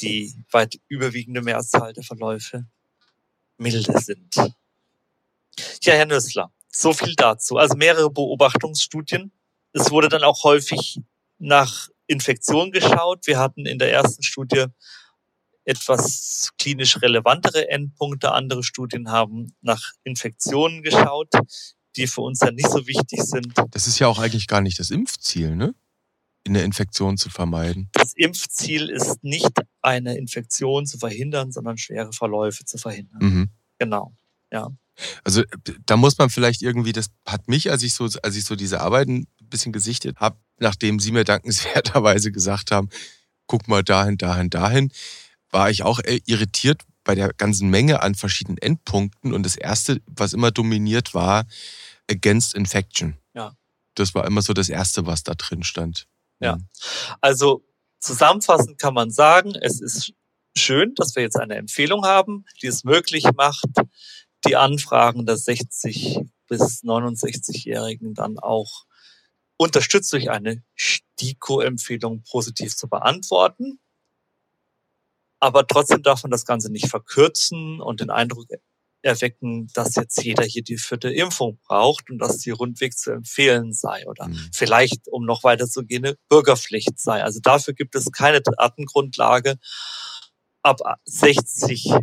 die 0.00 0.34
weit 0.50 0.80
überwiegende 0.88 1.42
Mehrzahl 1.42 1.92
der 1.92 2.02
Verläufe 2.02 2.66
milde 3.58 3.98
sind. 4.00 4.34
Ja, 5.82 5.94
Herr 5.94 6.06
Nössler, 6.06 6.52
so 6.68 6.92
viel 6.92 7.14
dazu. 7.14 7.56
Also 7.58 7.76
mehrere 7.76 8.10
Beobachtungsstudien. 8.10 9.32
Es 9.72 9.90
wurde 9.90 10.08
dann 10.08 10.24
auch 10.24 10.44
häufig 10.44 11.00
nach 11.38 11.88
Infektion 12.06 12.72
geschaut. 12.72 13.26
Wir 13.26 13.38
hatten 13.38 13.66
in 13.66 13.78
der 13.78 13.92
ersten 13.92 14.22
Studie 14.22 14.66
etwas 15.70 16.50
klinisch 16.58 17.00
relevantere 17.00 17.68
Endpunkte. 17.70 18.32
Andere 18.32 18.64
Studien 18.64 19.10
haben 19.10 19.54
nach 19.60 19.92
Infektionen 20.02 20.82
geschaut, 20.82 21.28
die 21.96 22.06
für 22.06 22.22
uns 22.22 22.40
dann 22.40 22.56
nicht 22.56 22.70
so 22.70 22.86
wichtig 22.86 23.22
sind. 23.22 23.54
Das 23.70 23.86
ist 23.86 23.98
ja 23.98 24.08
auch 24.08 24.18
eigentlich 24.18 24.46
gar 24.48 24.60
nicht 24.60 24.78
das 24.78 24.90
Impfziel, 24.90 25.54
ne? 25.54 25.74
In 26.44 26.54
der 26.54 26.64
Infektion 26.64 27.18
zu 27.18 27.28
vermeiden. 27.30 27.90
Das 27.92 28.14
Impfziel 28.14 28.88
ist 28.88 29.22
nicht 29.22 29.52
eine 29.82 30.16
Infektion 30.16 30.86
zu 30.86 30.98
verhindern, 30.98 31.52
sondern 31.52 31.78
schwere 31.78 32.12
Verläufe 32.12 32.64
zu 32.64 32.78
verhindern. 32.78 33.18
Mhm. 33.20 33.50
Genau, 33.78 34.14
ja. 34.50 34.70
Also 35.22 35.42
da 35.86 35.96
muss 35.96 36.18
man 36.18 36.30
vielleicht 36.30 36.62
irgendwie, 36.62 36.92
das 36.92 37.10
hat 37.26 37.48
mich, 37.48 37.70
als 37.70 37.82
ich 37.82 37.94
so, 37.94 38.08
als 38.22 38.36
ich 38.36 38.44
so 38.44 38.56
diese 38.56 38.80
Arbeiten 38.80 39.26
ein 39.40 39.48
bisschen 39.48 39.72
gesichtet 39.72 40.16
habe, 40.18 40.38
nachdem 40.58 40.98
Sie 40.98 41.12
mir 41.12 41.24
dankenswerterweise 41.24 42.32
gesagt 42.32 42.70
haben, 42.70 42.88
guck 43.46 43.68
mal 43.68 43.82
dahin, 43.82 44.16
dahin, 44.16 44.48
dahin, 44.48 44.92
war 45.50 45.70
ich 45.70 45.82
auch 45.82 46.00
irritiert 46.04 46.82
bei 47.04 47.14
der 47.14 47.32
ganzen 47.32 47.70
Menge 47.70 48.02
an 48.02 48.14
verschiedenen 48.14 48.58
Endpunkten. 48.58 49.32
Und 49.32 49.44
das 49.44 49.56
erste, 49.56 50.00
was 50.06 50.32
immer 50.32 50.50
dominiert 50.50 51.14
war, 51.14 51.46
against 52.10 52.54
infection. 52.54 53.16
Ja. 53.34 53.56
Das 53.94 54.14
war 54.14 54.26
immer 54.26 54.42
so 54.42 54.52
das 54.52 54.68
erste, 54.68 55.06
was 55.06 55.22
da 55.22 55.34
drin 55.34 55.62
stand. 55.62 56.06
Ja. 56.40 56.58
Also 57.20 57.64
zusammenfassend 57.98 58.78
kann 58.78 58.94
man 58.94 59.10
sagen, 59.10 59.54
es 59.60 59.80
ist 59.80 60.12
schön, 60.56 60.94
dass 60.94 61.16
wir 61.16 61.22
jetzt 61.22 61.38
eine 61.38 61.56
Empfehlung 61.56 62.04
haben, 62.04 62.44
die 62.62 62.66
es 62.66 62.84
möglich 62.84 63.24
macht, 63.36 63.68
die 64.46 64.56
Anfragen 64.56 65.26
der 65.26 65.36
60 65.36 66.20
bis 66.48 66.82
69-Jährigen 66.82 68.14
dann 68.14 68.38
auch 68.38 68.84
unterstützt 69.56 70.12
durch 70.12 70.30
eine 70.30 70.62
STIKO-Empfehlung 70.74 72.24
positiv 72.30 72.74
zu 72.74 72.88
beantworten. 72.88 73.78
Aber 75.40 75.66
trotzdem 75.66 76.02
darf 76.02 76.22
man 76.22 76.30
das 76.30 76.44
Ganze 76.44 76.70
nicht 76.70 76.88
verkürzen 76.88 77.80
und 77.80 78.00
den 78.00 78.10
Eindruck 78.10 78.46
erwecken, 79.02 79.68
dass 79.74 79.94
jetzt 79.94 80.22
jeder 80.22 80.44
hier 80.44 80.62
die 80.62 80.76
vierte 80.76 81.10
Impfung 81.10 81.58
braucht 81.66 82.10
und 82.10 82.18
dass 82.18 82.38
die 82.38 82.50
Rundweg 82.50 82.96
zu 82.96 83.10
empfehlen 83.10 83.72
sei 83.72 84.06
oder 84.06 84.28
mhm. 84.28 84.50
vielleicht, 84.52 85.08
um 85.08 85.24
noch 85.24 85.42
weiter 85.42 85.66
zu 85.66 85.84
gehen, 85.84 86.04
eine 86.04 86.16
Bürgerpflicht 86.28 86.98
sei. 87.00 87.22
Also 87.24 87.40
dafür 87.40 87.72
gibt 87.72 87.94
es 87.94 88.12
keine 88.12 88.42
Datengrundlage. 88.42 89.56
Ab 90.62 90.80
60 91.06 91.94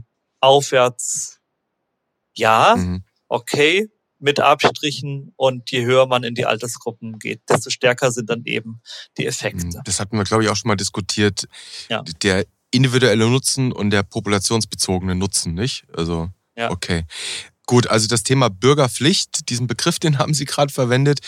aufwärts 0.42 1.38
ja, 2.38 2.76
mhm. 2.78 3.04
okay, 3.28 3.90
mit 4.20 4.40
Abstrichen 4.40 5.34
und 5.36 5.70
je 5.70 5.86
höher 5.86 6.08
man 6.08 6.24
in 6.24 6.34
die 6.34 6.46
Altersgruppen 6.46 7.20
geht, 7.20 7.42
desto 7.50 7.70
stärker 7.70 8.12
sind 8.12 8.30
dann 8.30 8.44
eben 8.46 8.82
die 9.18 9.28
Effekte. 9.28 9.66
Mhm. 9.66 9.82
Das 9.84 10.00
hatten 10.00 10.18
wir, 10.18 10.24
glaube 10.24 10.44
ich, 10.44 10.50
auch 10.50 10.56
schon 10.56 10.70
mal 10.70 10.76
diskutiert. 10.76 11.48
Ja. 11.90 12.04
Der 12.24 12.46
individuelle 12.72 13.30
Nutzen 13.30 13.72
und 13.72 13.92
der 13.92 14.04
populationsbezogene 14.04 15.16
Nutzen, 15.16 15.54
nicht? 15.54 15.86
Also, 15.94 16.30
ja. 16.56 16.72
okay. 16.72 17.04
Gut, 17.70 17.88
also 17.88 18.08
das 18.08 18.24
Thema 18.24 18.50
Bürgerpflicht, 18.50 19.50
diesen 19.50 19.68
Begriff, 19.68 20.00
den 20.00 20.18
haben 20.18 20.34
Sie 20.34 20.46
gerade 20.46 20.72
verwendet. 20.74 21.20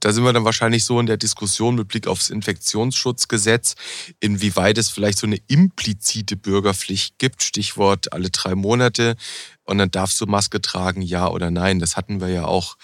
Da 0.00 0.12
sind 0.12 0.24
wir 0.24 0.32
dann 0.32 0.44
wahrscheinlich 0.44 0.84
so 0.84 0.98
in 0.98 1.06
der 1.06 1.18
Diskussion 1.18 1.74
mit 1.74 1.88
Blick 1.88 2.06
aufs 2.06 2.30
Infektionsschutzgesetz, 2.30 3.74
inwieweit 4.18 4.78
es 4.78 4.88
vielleicht 4.88 5.18
so 5.18 5.26
eine 5.26 5.38
implizite 5.48 6.36
Bürgerpflicht 6.36 7.18
gibt. 7.18 7.42
Stichwort 7.42 8.12
alle 8.12 8.30
drei 8.30 8.54
Monate. 8.54 9.16
Und 9.64 9.78
dann 9.78 9.90
darfst 9.90 10.18
du 10.20 10.26
Maske 10.26 10.62
tragen, 10.62 11.02
ja 11.02 11.28
oder 11.28 11.50
nein. 11.50 11.78
Das 11.78 11.96
hatten 11.96 12.20
wir 12.20 12.28
ja 12.28 12.46
auch. 12.46 12.76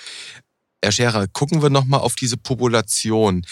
Herr 0.85 0.93
Scherer, 0.93 1.27
gucken 1.29 1.63
wir 1.63 1.71
nochmal 1.71 2.01
auf 2.01 2.15
diese 2.15 2.37
Population, 2.37 3.45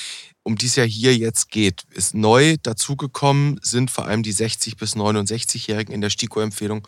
um 0.47 0.55
die 0.57 0.67
es 0.67 0.77
ja 0.77 0.85
hier 0.85 1.17
jetzt 1.17 1.51
geht. 1.51 1.83
Ist 1.91 2.15
neu 2.15 2.57
dazugekommen, 2.63 3.59
sind 3.63 3.91
vor 3.91 4.07
allem 4.07 4.23
die 4.23 4.33
60- 4.33 4.77
bis 4.77 4.95
69-Jährigen 4.95 5.93
in 5.93 6.01
der 6.01 6.09
STIKO-Empfehlung 6.09 6.87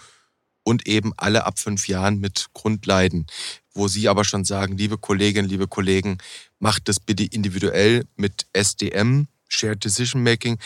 und 0.62 0.86
eben 0.86 1.12
alle 1.16 1.44
ab 1.44 1.58
fünf 1.58 1.88
Jahren 1.88 2.20
mit 2.20 2.46
Grundleiden. 2.54 3.26
Wo 3.74 3.88
Sie 3.88 4.08
aber 4.08 4.22
schon 4.22 4.44
sagen, 4.44 4.76
liebe 4.76 4.96
Kolleginnen, 4.96 5.48
liebe 5.48 5.66
Kollegen, 5.66 6.18
macht 6.60 6.88
das 6.88 7.00
bitte 7.00 7.24
individuell 7.24 8.04
mit 8.14 8.46
SDM, 8.52 9.26
Shared 9.48 9.84
Decision 9.84 10.22
Making. 10.22 10.60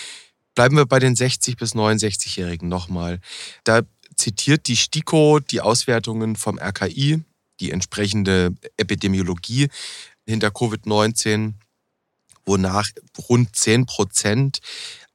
Bleiben 0.54 0.76
wir 0.76 0.84
bei 0.84 0.98
den 0.98 1.16
60 1.16 1.56
bis 1.56 1.74
69-Jährigen 1.74 2.68
nochmal. 2.68 3.20
Da 3.64 3.80
zitiert 4.16 4.68
die 4.68 4.76
STIKO 4.76 5.40
die 5.40 5.62
Auswertungen 5.62 6.36
vom 6.36 6.58
RKI, 6.58 7.22
die 7.58 7.70
entsprechende 7.70 8.54
Epidemiologie 8.76 9.68
hinter 10.26 10.48
Covid-19, 10.48 11.54
wonach 12.44 12.90
rund 13.28 13.54
10 13.54 13.86
Prozent 13.86 14.60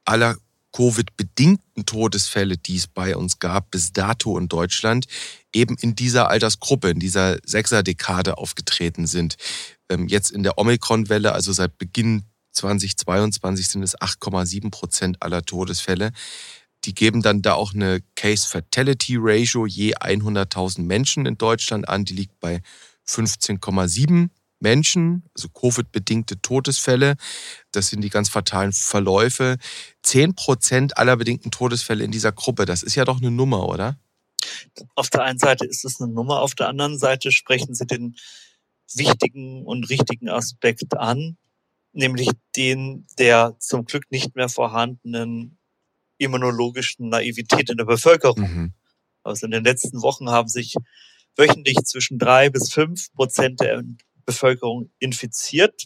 aller 0.04 0.36
Covid-bedingten 0.72 1.86
Todesfälle, 1.86 2.56
die 2.56 2.76
es 2.76 2.86
bei 2.86 3.16
uns 3.16 3.38
gab, 3.38 3.70
bis 3.70 3.92
dato 3.92 4.38
in 4.38 4.48
Deutschland, 4.48 5.06
eben 5.52 5.76
in 5.76 5.94
dieser 5.94 6.28
Altersgruppe, 6.28 6.90
in 6.90 7.00
dieser 7.00 7.38
Sechser-Dekade 7.44 8.38
aufgetreten 8.38 9.06
sind. 9.06 9.36
Ähm, 9.88 10.08
jetzt 10.08 10.30
in 10.30 10.42
der 10.42 10.58
Omikron-Welle, 10.58 11.32
also 11.32 11.52
seit 11.52 11.78
Beginn 11.78 12.24
2022 12.52 13.68
sind 13.68 13.82
es 13.82 13.98
8,7 13.98 14.70
Prozent 14.70 15.22
aller 15.22 15.42
Todesfälle. 15.42 16.12
Die 16.84 16.94
geben 16.94 17.22
dann 17.22 17.42
da 17.42 17.54
auch 17.54 17.74
eine 17.74 18.00
Case-Fatality-Ratio 18.14 19.66
je 19.66 19.94
100.000 19.96 20.82
Menschen 20.82 21.26
in 21.26 21.38
Deutschland 21.38 21.88
an. 21.88 22.04
Die 22.04 22.14
liegt 22.14 22.38
bei 22.40 22.62
15,7 23.08 24.28
Menschen, 24.60 25.24
also 25.34 25.48
Covid-bedingte 25.48 26.40
Todesfälle. 26.40 27.16
Das 27.72 27.88
sind 27.88 28.02
die 28.02 28.10
ganz 28.10 28.28
fatalen 28.28 28.72
Verläufe. 28.72 29.58
Zehn 30.02 30.34
Prozent 30.34 30.96
aller 30.98 31.16
bedingten 31.16 31.50
Todesfälle 31.50 32.04
in 32.04 32.10
dieser 32.10 32.32
Gruppe, 32.32 32.64
das 32.64 32.82
ist 32.82 32.94
ja 32.94 33.04
doch 33.04 33.18
eine 33.20 33.30
Nummer, 33.30 33.68
oder? 33.68 33.98
Auf 34.94 35.10
der 35.10 35.24
einen 35.24 35.38
Seite 35.38 35.66
ist 35.66 35.84
es 35.84 36.00
eine 36.00 36.12
Nummer, 36.12 36.40
auf 36.40 36.54
der 36.54 36.68
anderen 36.68 36.98
Seite 36.98 37.32
sprechen 37.32 37.74
Sie 37.74 37.86
den 37.86 38.16
wichtigen 38.94 39.64
und 39.64 39.88
richtigen 39.90 40.28
Aspekt 40.28 40.96
an, 40.96 41.36
nämlich 41.92 42.30
den 42.56 43.06
der 43.18 43.56
zum 43.58 43.84
Glück 43.84 44.10
nicht 44.10 44.34
mehr 44.34 44.48
vorhandenen 44.48 45.58
immunologischen 46.18 47.08
Naivität 47.08 47.70
in 47.70 47.76
der 47.76 47.84
Bevölkerung. 47.84 48.40
Mhm. 48.40 48.72
Also 49.22 49.46
in 49.46 49.52
den 49.52 49.64
letzten 49.64 50.02
Wochen 50.02 50.30
haben 50.30 50.48
sich 50.48 50.74
wöchentlich 51.36 51.76
zwischen 51.84 52.18
drei 52.18 52.50
bis 52.50 52.72
fünf 52.72 53.12
Prozent 53.12 53.60
der 53.60 53.82
Bevölkerung 54.28 54.92
infiziert. 54.98 55.84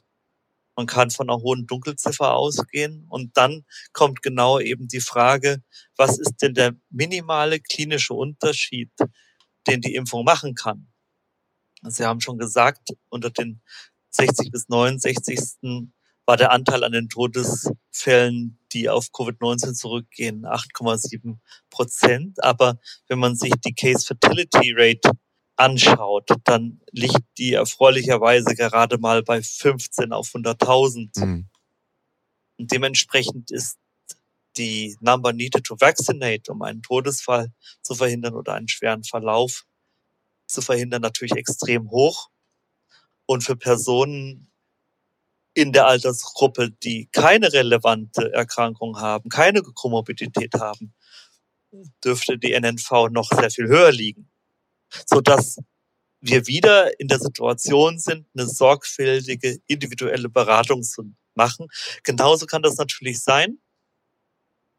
Man 0.75 0.87
kann 0.87 1.11
von 1.11 1.31
einer 1.31 1.41
hohen 1.41 1.67
Dunkelziffer 1.69 2.35
ausgehen. 2.35 3.07
Und 3.09 3.37
dann 3.37 3.65
kommt 3.93 4.21
genau 4.21 4.59
eben 4.59 4.89
die 4.89 5.01
Frage, 5.01 5.63
was 5.97 6.19
ist 6.19 6.39
denn 6.43 6.55
der 6.55 6.75
minimale 6.91 7.61
klinische 7.61 8.15
Unterschied, 8.15 8.91
den 9.69 9.81
die 9.81 9.95
Impfung 9.95 10.25
machen 10.25 10.55
kann? 10.55 10.89
Sie 11.85 12.05
haben 12.05 12.21
schon 12.21 12.39
gesagt, 12.39 12.89
unter 13.11 13.31
den 13.31 13.63
60 14.11 14.51
bis 14.51 14.69
69. 14.69 15.93
war 16.27 16.37
der 16.37 16.51
Anteil 16.51 16.83
an 16.83 16.93
den 16.93 17.09
Todesfällen, 17.09 18.59
die 18.73 18.89
auf 18.89 19.07
Covid-19 19.13 19.75
zurückgehen, 19.75 20.47
8,7 20.47 21.38
Prozent. 21.71 22.43
Aber 22.43 22.81
wenn 23.07 23.21
man 23.21 23.37
sich 23.37 23.53
die 23.65 23.75
Case 23.75 24.05
Fatality 24.05 24.75
Rate 24.77 25.11
anschaut, 25.63 26.29
dann 26.44 26.81
liegt 26.90 27.23
die 27.38 27.52
erfreulicherweise 27.52 28.54
gerade 28.54 28.98
mal 28.98 29.23
bei 29.23 29.42
15 29.42 30.13
auf 30.13 30.29
100.000. 30.35 31.25
Mhm. 31.25 31.48
Und 32.58 32.73
dementsprechend 32.73 33.50
ist 33.50 33.79
die 34.56 34.96
Number 35.00 35.33
needed 35.33 35.65
to 35.65 35.77
vaccinate, 35.79 36.50
um 36.50 36.63
einen 36.63 36.83
Todesfall 36.83 37.52
zu 37.81 37.94
verhindern 37.94 38.35
oder 38.35 38.54
einen 38.54 38.69
schweren 38.69 39.04
Verlauf 39.04 39.65
zu 40.46 40.60
verhindern, 40.60 41.02
natürlich 41.02 41.33
extrem 41.33 41.90
hoch. 41.90 42.29
Und 43.25 43.42
für 43.42 43.56
Personen 43.56 44.50
in 45.54 45.73
der 45.73 45.87
Altersgruppe, 45.87 46.71
die 46.71 47.08
keine 47.13 47.52
relevante 47.52 48.33
Erkrankung 48.33 48.98
haben, 48.98 49.29
keine 49.29 49.63
Komorbidität 49.63 50.54
haben, 50.54 50.92
dürfte 52.04 52.37
die 52.37 52.52
NNV 52.52 53.08
noch 53.10 53.31
sehr 53.31 53.50
viel 53.50 53.69
höher 53.69 53.92
liegen 53.92 54.32
sodass 55.07 55.59
wir 56.21 56.47
wieder 56.47 56.99
in 57.01 57.09
der 57.09 57.19
Situation 57.19 57.99
sind, 57.99 58.27
eine 58.35 58.47
sorgfältige 58.47 59.59
individuelle 59.67 60.29
Beratung 60.29 60.83
zu 60.83 61.13
machen. 61.35 61.67
Genauso 62.05 62.47
kann 62.47 62.63
das 62.63 62.77
natürlich 62.77 63.21
sein, 63.23 63.59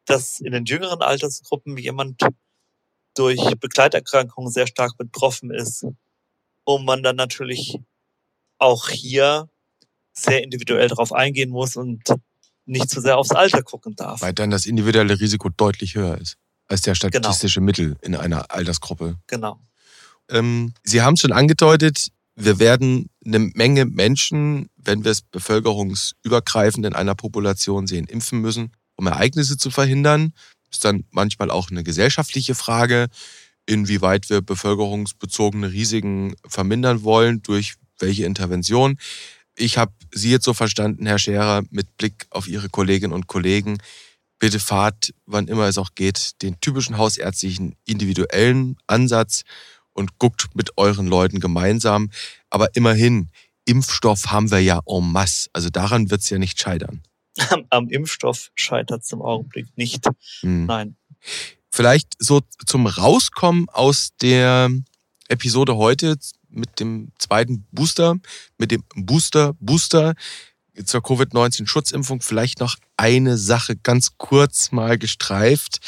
dass 0.06 0.40
in 0.40 0.52
den 0.52 0.66
jüngeren 0.66 1.02
Altersgruppen 1.02 1.78
jemand 1.78 2.22
durch 3.16 3.40
Begleiterkrankungen 3.60 4.52
sehr 4.52 4.68
stark 4.68 4.98
betroffen 4.98 5.52
ist 5.52 5.86
und 6.64 6.86
man 6.86 7.04
dann 7.04 7.16
natürlich 7.16 7.78
auch 8.58 8.90
hier 8.90 9.50
sehr 10.14 10.44
individuell 10.44 10.88
darauf 10.88 11.12
eingehen 11.12 11.50
muss 11.50 11.76
und 11.76 12.04
nicht 12.66 12.90
zu 12.90 13.02
sehr 13.02 13.18
aufs 13.18 13.32
Alter 13.32 13.62
gucken 13.62 13.96
darf. 13.96 14.22
Weil 14.22 14.34
dann 14.34 14.50
das 14.50 14.66
individuelle 14.66 15.20
Risiko 15.20 15.50
deutlich 15.50 15.96
höher 15.96 16.18
ist 16.18 16.38
als 16.68 16.82
der 16.82 16.94
genau. 16.94 17.10
statistische 17.10 17.60
genau. 17.60 17.66
Mittel 17.66 17.98
in 18.02 18.16
einer 18.16 18.50
Altersgruppe. 18.52 19.20
Genau. 19.28 19.60
Ähm, 20.30 20.74
Sie 20.84 21.02
haben 21.02 21.14
es 21.14 21.22
schon 21.22 21.32
angedeutet, 21.32 22.10
wir 22.36 22.60
werden 22.60 23.10
eine 23.26 23.40
Menge 23.40 23.86
Menschen, 23.86 24.70
wenn 24.76 25.04
wir 25.04 25.12
es 25.12 25.22
bevölkerungsübergreifend 25.22 26.86
in 26.86 26.94
einer 26.94 27.16
Population 27.16 27.86
sehen, 27.86 28.08
impfen 28.08 28.40
müssen, 28.40 28.72
um 28.96 29.08
Ereignisse 29.08 29.58
zu 29.58 29.70
verhindern. 29.70 30.34
Ist 30.72 30.84
dann 30.84 31.06
manchmal 31.12 31.52
auch 31.52 31.70
eine 31.70 31.84
gesellschaftliche 31.84 32.56
Frage, 32.56 33.08
inwieweit 33.68 34.30
wir 34.30 34.42
bevölkerungsbezogene 34.42 35.72
Risiken 35.72 36.36
vermindern 36.48 37.04
wollen, 37.04 37.44
durch 37.44 37.76
welche 38.00 38.26
Intervention. 38.26 38.98
Ich 39.56 39.78
habe 39.78 39.94
Sie 40.12 40.32
jetzt 40.32 40.46
so 40.46 40.54
verstanden, 40.54 41.06
Herr 41.06 41.20
Scherer, 41.20 41.62
mit 41.70 41.96
Blick 41.98 42.26
auf 42.32 42.48
Ihre 42.48 42.70
Kolleginnen 42.70 43.14
und 43.14 43.28
Kollegen, 43.28 43.78
bitte 44.40 44.60
fahrt, 44.60 45.14
wann 45.26 45.48
immer 45.48 45.68
es 45.68 45.78
auch 45.78 45.92
geht, 45.96 46.42
den 46.42 46.60
typischen 46.60 46.98
hausärztlichen 46.98 47.76
individuellen 47.86 48.78
Ansatz 48.88 49.44
und 49.94 50.18
guckt 50.20 50.48
mit 50.54 50.78
euren 50.78 51.08
Leuten 51.08 51.40
gemeinsam. 51.40 52.10
Aber 52.50 52.76
immerhin, 52.76 53.30
Impfstoff 53.66 54.28
haben 54.28 54.52
wir 54.52 54.60
ja 54.60 54.82
en 54.86 55.12
masse. 55.12 55.50
Also 55.54 55.70
daran 55.70 56.10
wird 56.10 56.22
es 56.22 56.30
ja 56.30 56.38
nicht 56.38 56.60
scheitern. 56.60 57.02
Am, 57.50 57.66
am 57.70 57.90
Impfstoff 57.90 58.52
scheitert 58.56 59.04
es 59.04 59.12
im 59.12 59.22
Augenblick 59.22 59.68
nicht. 59.78 60.06
Hm. 60.42 60.66
Nein. 60.66 60.96
Vielleicht 61.72 62.14
so 62.20 62.42
zum 62.66 62.86
Rauskommen 62.86 63.68
aus 63.70 64.10
der 64.22 64.70
Episode 65.28 65.76
heute 65.78 66.18
mit 66.50 66.80
dem 66.80 67.12
zweiten 67.18 67.66
Booster, 67.72 68.18
mit 68.58 68.72
dem 68.72 68.84
Booster, 68.96 69.54
Booster 69.60 70.14
zur 70.86 71.02
Covid-19-Schutzimpfung 71.02 72.22
vielleicht 72.22 72.60
noch 72.60 72.76
eine 72.98 73.38
Sache 73.38 73.76
ganz 73.76 74.18
kurz 74.18 74.72
mal 74.72 74.98
gestreift, 74.98 75.80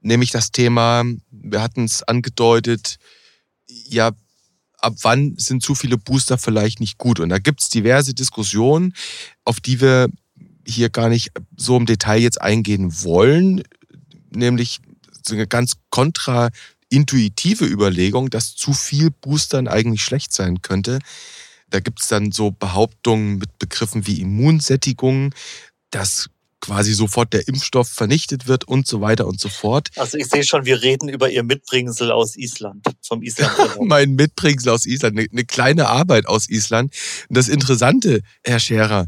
nämlich 0.00 0.30
das 0.30 0.52
Thema, 0.52 1.04
wir 1.30 1.62
hatten 1.62 1.84
es 1.84 2.02
angedeutet, 2.02 2.96
ja, 3.88 4.12
ab 4.78 4.94
wann 5.02 5.34
sind 5.36 5.62
zu 5.62 5.74
viele 5.74 5.98
Booster 5.98 6.38
vielleicht 6.38 6.80
nicht 6.80 6.98
gut? 6.98 7.20
Und 7.20 7.28
da 7.28 7.38
gibt 7.38 7.62
es 7.62 7.68
diverse 7.68 8.14
Diskussionen, 8.14 8.94
auf 9.44 9.60
die 9.60 9.80
wir 9.80 10.08
hier 10.66 10.90
gar 10.90 11.08
nicht 11.08 11.30
so 11.56 11.76
im 11.76 11.86
Detail 11.86 12.20
jetzt 12.20 12.40
eingehen 12.40 13.02
wollen, 13.02 13.62
nämlich 14.30 14.80
so 15.26 15.34
eine 15.34 15.46
ganz 15.46 15.74
kontraintuitive 15.90 17.66
Überlegung, 17.66 18.30
dass 18.30 18.54
zu 18.54 18.72
viel 18.72 19.10
Boostern 19.10 19.68
eigentlich 19.68 20.02
schlecht 20.02 20.32
sein 20.32 20.62
könnte. 20.62 20.98
Da 21.70 21.80
gibt 21.80 22.02
es 22.02 22.08
dann 22.08 22.32
so 22.32 22.50
Behauptungen 22.50 23.38
mit 23.38 23.58
Begriffen 23.58 24.06
wie 24.06 24.20
Immunsättigung, 24.20 25.34
dass 25.90 26.28
quasi 26.60 26.92
sofort 26.92 27.32
der 27.32 27.48
Impfstoff 27.48 27.88
vernichtet 27.88 28.46
wird 28.46 28.64
und 28.64 28.86
so 28.86 29.00
weiter 29.00 29.26
und 29.26 29.40
so 29.40 29.48
fort. 29.48 29.88
Also 29.96 30.18
ich 30.18 30.26
sehe 30.26 30.44
schon, 30.44 30.64
wir 30.64 30.82
reden 30.82 31.08
über 31.08 31.30
Ihr 31.30 31.42
Mitbringsel 31.42 32.12
aus 32.12 32.36
Island, 32.36 32.84
vom 33.02 33.22
Island. 33.22 33.52
mein 33.80 34.14
Mitbringsel 34.14 34.70
aus 34.70 34.86
Island, 34.86 35.18
eine, 35.18 35.28
eine 35.30 35.44
kleine 35.44 35.88
Arbeit 35.88 36.26
aus 36.26 36.48
Island. 36.48 36.94
Und 37.28 37.36
das 37.36 37.48
Interessante, 37.48 38.20
Herr 38.44 38.60
Scherer, 38.60 39.06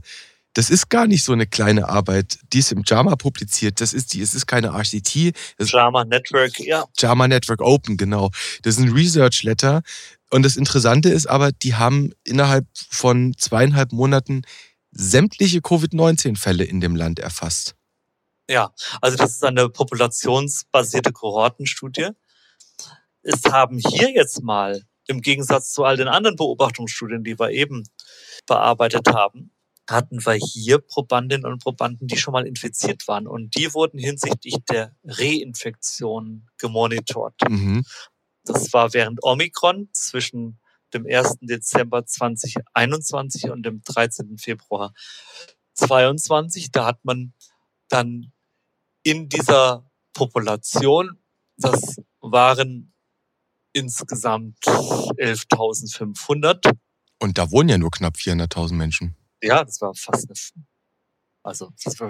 das 0.55 0.69
ist 0.69 0.91
gar 0.91 1.07
nicht 1.07 1.25
so 1.25 1.33
eine 1.33 1.47
kleine 1.47 1.89
Arbeit. 1.89 2.39
Die 2.53 2.59
ist 2.59 2.73
im 2.73 2.83
JAMA 2.85 3.17
publiziert. 3.17 3.81
Das 3.81 3.95
ist 3.95 4.13
die, 4.13 4.21
es 4.21 4.35
ist 4.35 4.47
keine 4.47 4.69
RCT. 4.69 5.35
JAMA 5.59 6.05
Network, 6.05 6.59
ja. 6.61 6.85
JAMA 6.99 7.29
Network 7.29 7.63
Open, 7.63 7.97
genau. 7.97 8.31
Das 8.63 8.77
ist 8.77 8.81
ein 8.81 8.93
Research 8.93 9.43
Letter. 9.45 9.83
Und 10.31 10.45
das 10.45 10.57
Interessante 10.57 11.09
ist 11.09 11.27
aber, 11.27 11.53
die 11.53 11.75
haben 11.75 12.13
innerhalb 12.25 12.67
von 12.91 13.35
zweieinhalb 13.37 13.93
Monaten 13.93 14.43
sämtliche 14.93 15.61
Covid-19-Fälle 15.61 16.65
in 16.65 16.81
dem 16.81 16.95
Land 16.95 17.19
erfasst. 17.19 17.75
Ja, 18.49 18.73
also 19.01 19.17
das 19.17 19.31
ist 19.33 19.45
eine 19.45 19.69
populationsbasierte 19.69 21.13
Kohortenstudie. 21.13 22.11
Es 23.23 23.45
haben 23.45 23.79
hier 23.79 24.11
jetzt 24.11 24.43
mal, 24.43 24.83
im 25.07 25.21
Gegensatz 25.21 25.73
zu 25.73 25.85
all 25.85 25.97
den 25.97 26.09
anderen 26.09 26.37
Beobachtungsstudien, 26.37 27.25
die 27.25 27.39
wir 27.39 27.51
eben 27.51 27.85
bearbeitet 28.47 29.09
haben, 29.09 29.53
hatten 29.89 30.25
wir 30.25 30.35
hier 30.35 30.79
Probandinnen 30.79 31.51
und 31.51 31.63
Probanden, 31.63 32.07
die 32.07 32.17
schon 32.17 32.33
mal 32.33 32.47
infiziert 32.47 33.07
waren. 33.09 33.27
Und 33.27 33.57
die 33.57 33.75
wurden 33.75 33.99
hinsichtlich 33.99 34.57
der 34.71 34.95
Reinfektion 35.05 36.49
gemonitort. 36.59 37.35
Mhm. 37.49 37.85
Das 38.45 38.73
war 38.73 38.93
während 38.93 39.23
Omikron 39.23 39.89
zwischen 39.93 40.59
dem 40.95 41.07
1. 41.07 41.39
Dezember 41.41 42.07
2021 42.07 43.51
und 43.51 43.65
dem 43.65 43.83
13. 43.83 44.39
Februar 44.39 44.95
2022. 45.75 46.71
Da 46.71 46.87
hat 46.87 47.05
man 47.05 47.33
dann 47.89 48.33
in 49.03 49.29
dieser 49.29 49.91
Population, 50.13 51.19
das 51.57 52.01
waren 52.21 52.93
insgesamt 53.73 54.59
11.500. 54.65 56.73
Und 57.19 57.39
da 57.39 57.51
wohnen 57.51 57.69
ja 57.69 57.79
nur 57.79 57.91
knapp 57.91 58.15
400.000 58.17 58.75
Menschen. 58.75 59.17
Ja, 59.43 59.65
das 59.65 59.81
war 59.81 59.95
fast 59.95 60.29
eine, 60.29 60.37
also 61.43 61.73
das 61.83 61.99
war 61.99 62.09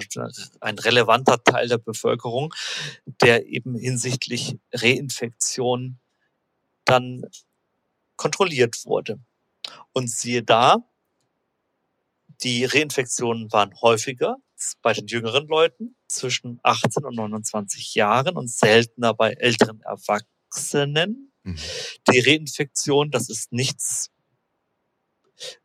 ein 0.61 0.79
relevanter 0.79 1.43
Teil 1.43 1.69
der 1.69 1.79
Bevölkerung, 1.79 2.53
der 3.07 3.47
eben 3.47 3.75
hinsichtlich 3.75 4.59
Reinfektion 4.73 5.99
dann 6.85 7.23
kontrolliert 8.17 8.85
wurde. 8.85 9.19
Und 9.93 10.11
siehe 10.11 10.43
da, 10.43 10.89
die 12.43 12.65
Reinfektionen 12.65 13.53
waren 13.53 13.81
häufiger 13.81 14.37
bei 14.81 14.93
den 14.93 15.07
jüngeren 15.07 15.47
Leuten 15.47 15.97
zwischen 16.09 16.61
18 16.63 17.05
und 17.05 17.17
29 17.17 17.95
Jahren 17.95 18.37
und 18.37 18.51
seltener 18.51 19.15
bei 19.15 19.33
älteren 19.33 19.81
Erwachsenen. 19.81 21.33
Mhm. 21.43 21.57
Die 22.13 22.21
Reinfektion, 22.21 23.11
das 23.11 23.29
ist 23.29 23.53
nichts 23.53 24.11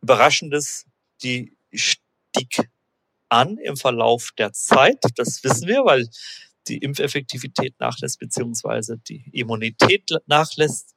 Überraschendes, 0.01 0.85
die 1.23 1.55
stieg 1.73 2.69
an 3.29 3.57
im 3.57 3.77
Verlauf 3.77 4.31
der 4.37 4.53
Zeit. 4.53 4.97
Das 5.15 5.43
wissen 5.43 5.67
wir, 5.67 5.83
weil 5.85 6.07
die 6.67 6.77
Impfeffektivität 6.77 7.79
nachlässt, 7.79 8.19
beziehungsweise 8.19 8.97
die 8.97 9.29
Immunität 9.31 10.09
nachlässt. 10.25 10.95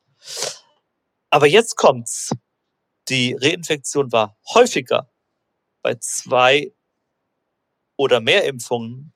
Aber 1.31 1.47
jetzt 1.47 1.76
kommt's. 1.76 2.33
Die 3.09 3.37
Reinfektion 3.41 4.12
war 4.12 4.37
häufiger 4.53 5.11
bei 5.83 5.95
zwei 5.97 6.72
oder 7.97 8.20
mehr 8.20 8.45
Impfungen 8.45 9.12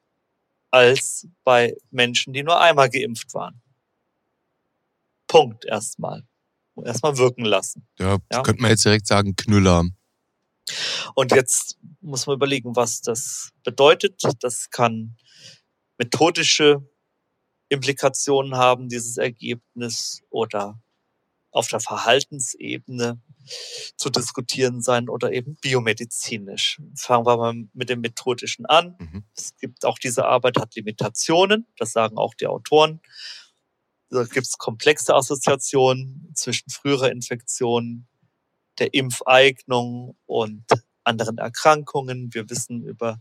als 0.71 1.29
bei 1.45 1.77
Menschen, 1.91 2.33
die 2.33 2.43
nur 2.43 2.61
einmal 2.61 2.89
geimpft 2.91 3.35
waren. 3.35 3.63
Punkt 5.27 5.65
erstmal. 5.65 6.25
Erstmal 6.85 7.17
wirken 7.17 7.45
lassen. 7.45 7.87
Ja, 7.99 8.19
ja, 8.33 8.43
könnte 8.43 8.63
man 8.63 8.71
jetzt 8.73 8.85
direkt 8.85 9.07
sagen, 9.07 9.37
Knüller. 9.37 9.85
Und 11.15 11.33
jetzt 11.33 11.79
muss 12.01 12.27
man 12.27 12.37
überlegen, 12.37 12.75
was 12.75 13.01
das 13.01 13.53
bedeutet. 13.63 14.21
Das 14.41 14.71
kann 14.71 15.17
methodische 15.99 16.89
Implikationen 17.69 18.57
haben, 18.57 18.89
dieses 18.89 19.17
Ergebnis, 19.17 20.23
oder 20.31 20.83
auf 21.55 21.69
der 21.69 21.81
Verhaltensebene 21.81 23.21
zu 23.97 24.11
diskutieren 24.11 24.83
sein 24.83 25.09
oder 25.09 25.33
eben 25.33 25.57
biomedizinisch. 25.61 26.81
Fangen 26.97 27.27
wir 27.27 27.37
mal 27.37 27.55
mit 27.73 27.89
dem 27.89 28.01
Methodischen 28.01 28.67
an. 28.67 28.97
Mhm. 28.99 29.25
Es 29.37 29.57
gibt 29.57 29.85
auch 29.85 29.99
diese 29.99 30.25
Arbeit 30.25 30.59
hat 30.59 30.75
Limitationen, 30.75 31.67
das 31.79 31.93
sagen 31.93 32.19
auch 32.19 32.35
die 32.35 32.49
Autoren. 32.49 33.01
Da 34.11 34.25
gibt 34.25 34.47
es 34.47 34.59
komplexe 34.59 35.15
Assoziationen 35.15 36.33
zwischen 36.35 36.71
früherer 36.71 37.11
Infektion, 37.11 38.07
der 38.79 38.93
Impfeignung 38.93 40.17
und 40.27 40.65
anderen 41.05 41.39
Erkrankungen. 41.39 42.35
Wir 42.35 42.51
wissen 42.51 42.83
über 42.83 43.21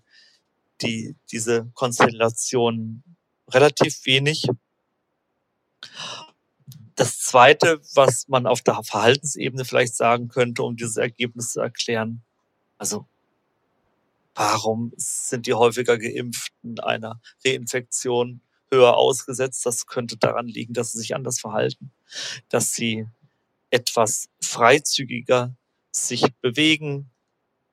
die, 0.81 1.15
diese 1.31 1.69
Konstellation 1.73 3.03
relativ 3.49 4.05
wenig. 4.05 4.47
Zweite, 7.33 7.81
was 7.95 8.27
man 8.27 8.45
auf 8.45 8.61
der 8.61 8.83
Verhaltensebene 8.83 9.65
vielleicht 9.65 9.95
sagen 9.95 10.27
könnte, 10.27 10.61
um 10.61 10.75
dieses 10.75 10.97
Ergebnis 10.97 11.53
zu 11.53 11.61
erklären, 11.61 12.21
also 12.77 13.07
warum 14.35 14.93
sind 14.97 15.47
die 15.47 15.55
häufiger 15.55 15.97
Geimpften 15.97 16.79
einer 16.79 17.19
Reinfektion 17.43 18.41
höher 18.69 18.95
ausgesetzt? 18.97 19.65
Das 19.65 19.87
könnte 19.87 20.15
daran 20.17 20.45
liegen, 20.45 20.75
dass 20.75 20.91
sie 20.91 20.99
sich 20.99 21.15
anders 21.15 21.39
verhalten, 21.39 21.91
dass 22.49 22.73
sie 22.73 23.07
etwas 23.71 24.29
freizügiger 24.39 25.55
sich 25.91 26.31
bewegen, 26.39 27.09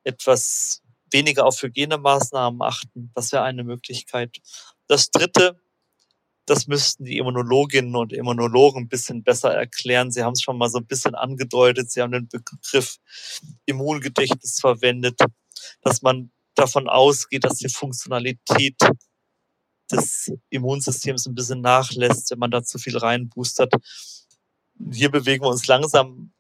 etwas 0.05 0.81
weniger 1.11 1.45
auf 1.45 1.61
Hygienemaßnahmen 1.61 2.63
achten. 2.63 3.11
Das 3.15 3.31
wäre 3.31 3.43
eine 3.43 3.65
Möglichkeit. 3.65 4.41
Das 4.87 5.11
dritte, 5.11 5.61
das 6.51 6.67
müssten 6.67 7.05
die 7.05 7.19
Immunologinnen 7.19 7.95
und 7.95 8.13
Immunologen 8.13 8.83
ein 8.83 8.89
bisschen 8.89 9.23
besser 9.23 9.55
erklären. 9.55 10.11
Sie 10.11 10.25
haben 10.25 10.33
es 10.33 10.43
schon 10.43 10.59
mal 10.59 10.69
so 10.69 10.79
ein 10.79 10.87
bisschen 10.87 11.15
angedeutet. 11.15 11.93
Sie 11.93 12.03
haben 12.03 12.11
den 12.11 12.29
Begriff 12.29 12.97
Immungedächtnis 13.67 14.59
verwendet, 14.61 15.21
dass 15.83 16.03
man 16.03 16.33
davon 16.57 16.89
ausgeht, 16.89 17.45
dass 17.45 17.59
die 17.59 17.69
Funktionalität 17.69 18.75
des 19.93 20.33
Immunsystems 20.49 21.27
ein 21.27 21.37
bisschen 21.37 21.61
nachlässt, 21.61 22.33
wenn 22.33 22.41
man 22.41 22.51
da 22.51 22.65
zu 22.65 22.79
viel 22.79 22.99
reinboostert. 22.99 23.73
Hier 24.93 25.13
bewegen 25.13 25.45
wir 25.45 25.51
uns 25.51 25.69
langsam, 25.69 26.33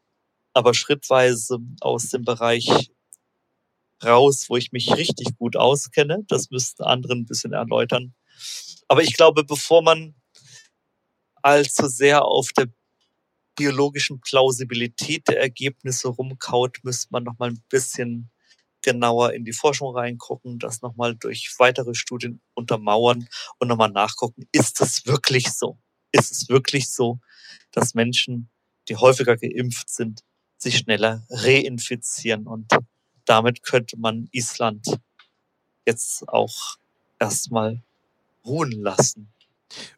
aber 0.54 0.74
schrittweise 0.74 1.58
aus 1.80 2.08
dem 2.08 2.24
Bereich 2.24 2.90
raus, 4.02 4.46
wo 4.48 4.56
ich 4.56 4.72
mich 4.72 4.92
richtig 4.92 5.38
gut 5.38 5.54
auskenne. 5.54 6.24
Das 6.26 6.50
müssten 6.50 6.82
andere 6.82 7.12
ein 7.12 7.26
bisschen 7.26 7.52
erläutern. 7.52 8.12
Aber 8.91 9.05
ich 9.05 9.14
glaube, 9.14 9.45
bevor 9.45 9.82
man 9.82 10.16
allzu 11.43 11.86
sehr 11.86 12.24
auf 12.24 12.51
der 12.53 12.66
biologischen 13.55 14.20
Plausibilität 14.20 15.28
der 15.28 15.38
Ergebnisse 15.38 16.09
rumkaut, 16.09 16.78
müsste 16.82 17.07
man 17.11 17.22
noch 17.22 17.38
mal 17.38 17.51
ein 17.51 17.62
bisschen 17.68 18.32
genauer 18.82 19.32
in 19.32 19.45
die 19.45 19.53
Forschung 19.53 19.95
reingucken, 19.95 20.59
das 20.59 20.82
nochmal 20.82 21.14
durch 21.14 21.55
weitere 21.59 21.95
Studien 21.95 22.41
untermauern 22.55 23.28
und 23.61 23.68
nochmal 23.68 23.93
nachgucken, 23.93 24.49
ist 24.51 24.80
es 24.80 25.07
wirklich 25.07 25.53
so? 25.53 25.78
Ist 26.11 26.32
es 26.32 26.49
wirklich 26.49 26.91
so, 26.91 27.20
dass 27.70 27.95
Menschen, 27.95 28.51
die 28.88 28.97
häufiger 28.97 29.36
geimpft 29.36 29.88
sind, 29.88 30.24
sich 30.59 30.78
schneller 30.78 31.24
reinfizieren? 31.30 32.49
Und 32.49 32.72
damit 33.24 33.62
könnte 33.62 33.97
man 33.97 34.28
Island 34.32 34.84
jetzt 35.86 36.28
auch 36.28 36.76
erstmal 37.20 37.84
ruhen 38.45 38.72
lassen. 38.72 39.32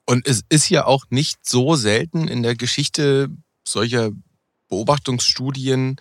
Und 0.05 0.27
es 0.27 0.43
ist 0.49 0.69
ja 0.69 0.85
auch 0.85 1.07
nicht 1.11 1.47
so 1.47 1.77
selten 1.77 2.29
in 2.29 2.43
der 2.43 2.55
Geschichte 2.55 3.29
solcher 3.67 4.11
Beobachtungsstudien, 4.69 5.97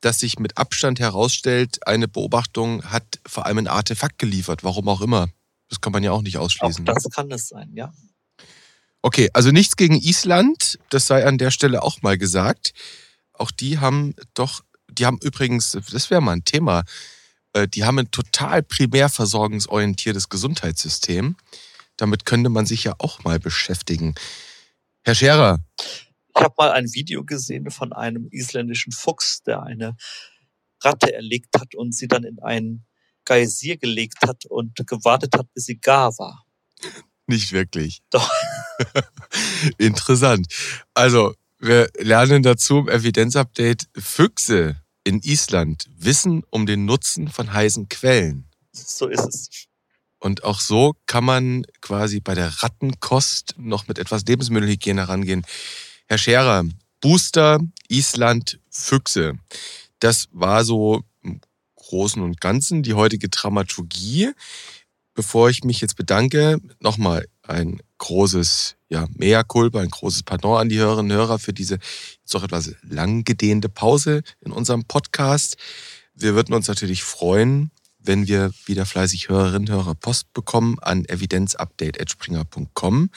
dass 0.00 0.18
sich 0.18 0.38
mit 0.38 0.58
Abstand 0.58 0.98
herausstellt, 1.00 1.86
eine 1.86 2.08
Beobachtung 2.08 2.84
hat 2.84 3.20
vor 3.26 3.46
allem 3.46 3.58
ein 3.58 3.68
Artefakt 3.68 4.18
geliefert, 4.18 4.64
warum 4.64 4.88
auch 4.88 5.00
immer. 5.00 5.28
Das 5.68 5.80
kann 5.80 5.92
man 5.92 6.02
ja 6.02 6.12
auch 6.12 6.22
nicht 6.22 6.38
ausschließen. 6.38 6.86
Auch 6.88 6.94
das 6.94 7.08
kann 7.10 7.30
es 7.30 7.48
sein, 7.48 7.70
ja. 7.74 7.92
Okay, 9.00 9.30
also 9.32 9.50
nichts 9.50 9.76
gegen 9.76 9.96
Island, 9.96 10.78
das 10.90 11.06
sei 11.06 11.26
an 11.26 11.38
der 11.38 11.50
Stelle 11.50 11.82
auch 11.82 12.02
mal 12.02 12.18
gesagt. 12.18 12.72
Auch 13.32 13.50
die 13.50 13.78
haben 13.78 14.14
doch, 14.34 14.62
die 14.90 15.06
haben 15.06 15.18
übrigens, 15.22 15.72
das 15.72 16.10
wäre 16.10 16.20
mal 16.20 16.32
ein 16.32 16.44
Thema, 16.44 16.84
äh, 17.52 17.66
die 17.66 17.84
haben 17.84 17.98
ein 17.98 18.10
total 18.10 18.62
primär 18.62 19.08
versorgungsorientiertes 19.08 20.28
Gesundheitssystem. 20.28 21.36
Damit 22.02 22.24
könnte 22.24 22.50
man 22.50 22.66
sich 22.66 22.82
ja 22.82 22.96
auch 22.98 23.22
mal 23.22 23.38
beschäftigen. 23.38 24.16
Herr 25.04 25.14
Scherer, 25.14 25.60
ich 25.78 26.42
habe 26.42 26.52
mal 26.58 26.72
ein 26.72 26.92
Video 26.92 27.24
gesehen 27.24 27.70
von 27.70 27.92
einem 27.92 28.26
isländischen 28.32 28.90
Fuchs, 28.92 29.44
der 29.44 29.62
eine 29.62 29.94
Ratte 30.82 31.14
erlegt 31.14 31.56
hat 31.60 31.76
und 31.76 31.94
sie 31.94 32.08
dann 32.08 32.24
in 32.24 32.40
einen 32.40 32.84
Geysir 33.24 33.76
gelegt 33.76 34.16
hat 34.26 34.46
und 34.46 34.84
gewartet 34.84 35.36
hat, 35.36 35.46
bis 35.54 35.66
sie 35.66 35.78
gar 35.78 36.18
war. 36.18 36.44
Nicht 37.28 37.52
wirklich. 37.52 38.00
Doch. 38.10 38.28
Interessant. 39.78 40.48
Also, 40.94 41.36
wir 41.60 41.88
lernen 42.00 42.42
dazu 42.42 42.78
im 42.78 42.88
Evidenzupdate, 42.88 43.86
Füchse 43.96 44.82
in 45.04 45.20
Island 45.20 45.88
wissen 45.96 46.42
um 46.50 46.66
den 46.66 46.84
Nutzen 46.84 47.28
von 47.28 47.52
heißen 47.52 47.88
Quellen. 47.88 48.50
So 48.72 49.06
ist 49.06 49.20
es. 49.20 49.68
Und 50.22 50.44
auch 50.44 50.60
so 50.60 50.94
kann 51.06 51.24
man 51.24 51.66
quasi 51.80 52.20
bei 52.20 52.36
der 52.36 52.62
Rattenkost 52.62 53.56
noch 53.58 53.88
mit 53.88 53.98
etwas 53.98 54.24
Lebensmittelhygiene 54.24 55.00
herangehen. 55.00 55.44
Herr 56.06 56.16
Scherer, 56.16 56.62
Booster, 57.00 57.58
Island, 57.88 58.60
Füchse. 58.70 59.32
Das 59.98 60.28
war 60.30 60.64
so 60.64 61.02
im 61.24 61.40
Großen 61.74 62.22
und 62.22 62.40
Ganzen 62.40 62.84
die 62.84 62.94
heutige 62.94 63.30
Dramaturgie. 63.30 64.30
Bevor 65.14 65.50
ich 65.50 65.64
mich 65.64 65.80
jetzt 65.80 65.96
bedanke, 65.96 66.60
nochmal 66.78 67.26
ein 67.42 67.80
großes 67.98 68.76
ja, 68.90 69.08
Mea 69.16 69.42
culpa, 69.42 69.80
ein 69.80 69.90
großes 69.90 70.22
Pardon 70.22 70.60
an 70.60 70.68
die 70.68 70.78
Hörerinnen 70.78 71.10
und 71.10 71.16
Hörer 71.18 71.40
für 71.40 71.52
diese 71.52 71.80
jetzt 72.20 72.36
auch 72.36 72.44
etwas 72.44 72.76
lang 72.82 73.24
gedehnte 73.24 73.68
Pause 73.68 74.22
in 74.40 74.52
unserem 74.52 74.84
Podcast. 74.84 75.56
Wir 76.14 76.36
würden 76.36 76.54
uns 76.54 76.68
natürlich 76.68 77.02
freuen, 77.02 77.72
wenn 78.04 78.26
wir 78.26 78.50
wieder 78.66 78.86
fleißig 78.86 79.28
Hörerinnen 79.28 79.68
und 79.68 79.70
Hörer 79.70 79.94
Post 79.94 80.32
bekommen 80.32 80.78
an 80.80 81.04
evidenzupdate.springer.com. 81.04 83.10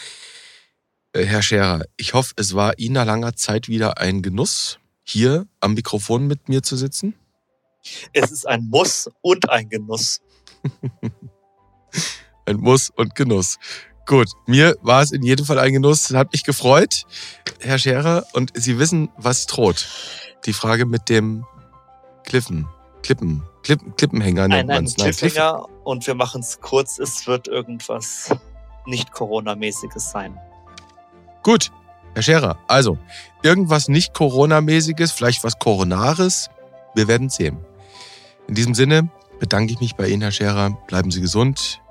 Äh, 1.13 1.25
Herr 1.25 1.41
Scherer, 1.41 1.85
ich 1.97 2.13
hoffe, 2.13 2.33
es 2.37 2.55
war 2.55 2.77
Ihnen 2.77 2.95
nach 2.95 3.05
langer 3.05 3.35
Zeit 3.35 3.67
wieder 3.67 3.97
ein 3.97 4.21
Genuss, 4.21 4.79
hier 5.03 5.47
am 5.59 5.73
Mikrofon 5.73 6.27
mit 6.27 6.49
mir 6.49 6.63
zu 6.63 6.75
sitzen. 6.75 7.15
Es 8.13 8.31
ist 8.31 8.47
ein 8.47 8.67
Muss 8.69 9.09
und 9.21 9.49
ein 9.49 9.69
Genuss. 9.69 10.21
ein 12.45 12.57
Muss 12.57 12.89
und 12.89 13.15
Genuss. 13.15 13.57
Gut, 14.05 14.29
mir 14.45 14.77
war 14.81 15.01
es 15.01 15.11
in 15.11 15.23
jedem 15.23 15.45
Fall 15.45 15.59
ein 15.59 15.73
Genuss. 15.73 16.11
Hat 16.11 16.31
mich 16.31 16.43
gefreut, 16.43 17.05
Herr 17.59 17.79
Scherer. 17.79 18.25
Und 18.33 18.51
Sie 18.53 18.77
wissen, 18.77 19.09
was 19.17 19.47
droht. 19.47 19.87
Die 20.45 20.53
Frage 20.53 20.85
mit 20.85 21.09
dem 21.09 21.45
Klippen, 22.23 22.67
Klippen, 23.05 23.43
Klippen 23.61 23.95
Klippenhänger 23.95 24.47
nennt 24.47 24.67
man 24.67 24.85
es. 24.85 24.99
Ein 24.99 25.11
Cliffhanger 25.11 25.67
und 25.83 26.07
wir 26.07 26.15
machen 26.15 26.41
es 26.41 26.59
kurz. 26.59 26.97
Es 26.97 27.27
wird 27.27 27.47
irgendwas 27.47 28.31
nicht 28.87 29.11
Corona-mäßiges 29.11 30.09
sein. 30.09 30.39
Gut, 31.43 31.71
Herr 32.15 32.23
Scherer, 32.23 32.57
also 32.67 32.97
irgendwas 33.43 33.89
nicht 33.89 34.15
Corona-mäßiges, 34.15 35.11
vielleicht 35.11 35.43
was 35.43 35.59
Coronares, 35.59 36.49
wir 36.95 37.07
werden 37.07 37.29
sehen. 37.29 37.59
In 38.47 38.55
diesem 38.55 38.73
Sinne 38.73 39.09
bedanke 39.39 39.73
ich 39.73 39.79
mich 39.79 39.95
bei 39.95 40.07
Ihnen, 40.07 40.23
Herr 40.23 40.31
Scherer. 40.31 40.71
Bleiben 40.87 41.11
Sie 41.11 41.21
gesund, 41.21 41.81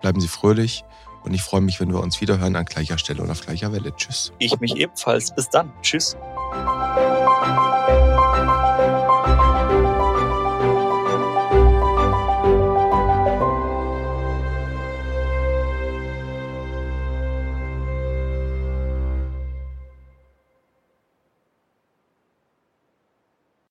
bleiben 0.00 0.22
Sie 0.22 0.28
fröhlich 0.28 0.84
und 1.22 1.34
ich 1.34 1.42
freue 1.42 1.60
mich, 1.60 1.80
wenn 1.80 1.92
wir 1.92 2.00
uns 2.00 2.22
wieder 2.22 2.38
hören 2.38 2.56
an 2.56 2.64
gleicher 2.64 2.96
Stelle 2.96 3.22
und 3.22 3.30
auf 3.30 3.42
gleicher 3.42 3.72
Welle. 3.72 3.94
Tschüss. 3.94 4.32
Ich 4.38 4.58
mich 4.58 4.74
ebenfalls. 4.76 5.34
Bis 5.34 5.50
dann. 5.50 5.70
Tschüss. 5.82 6.16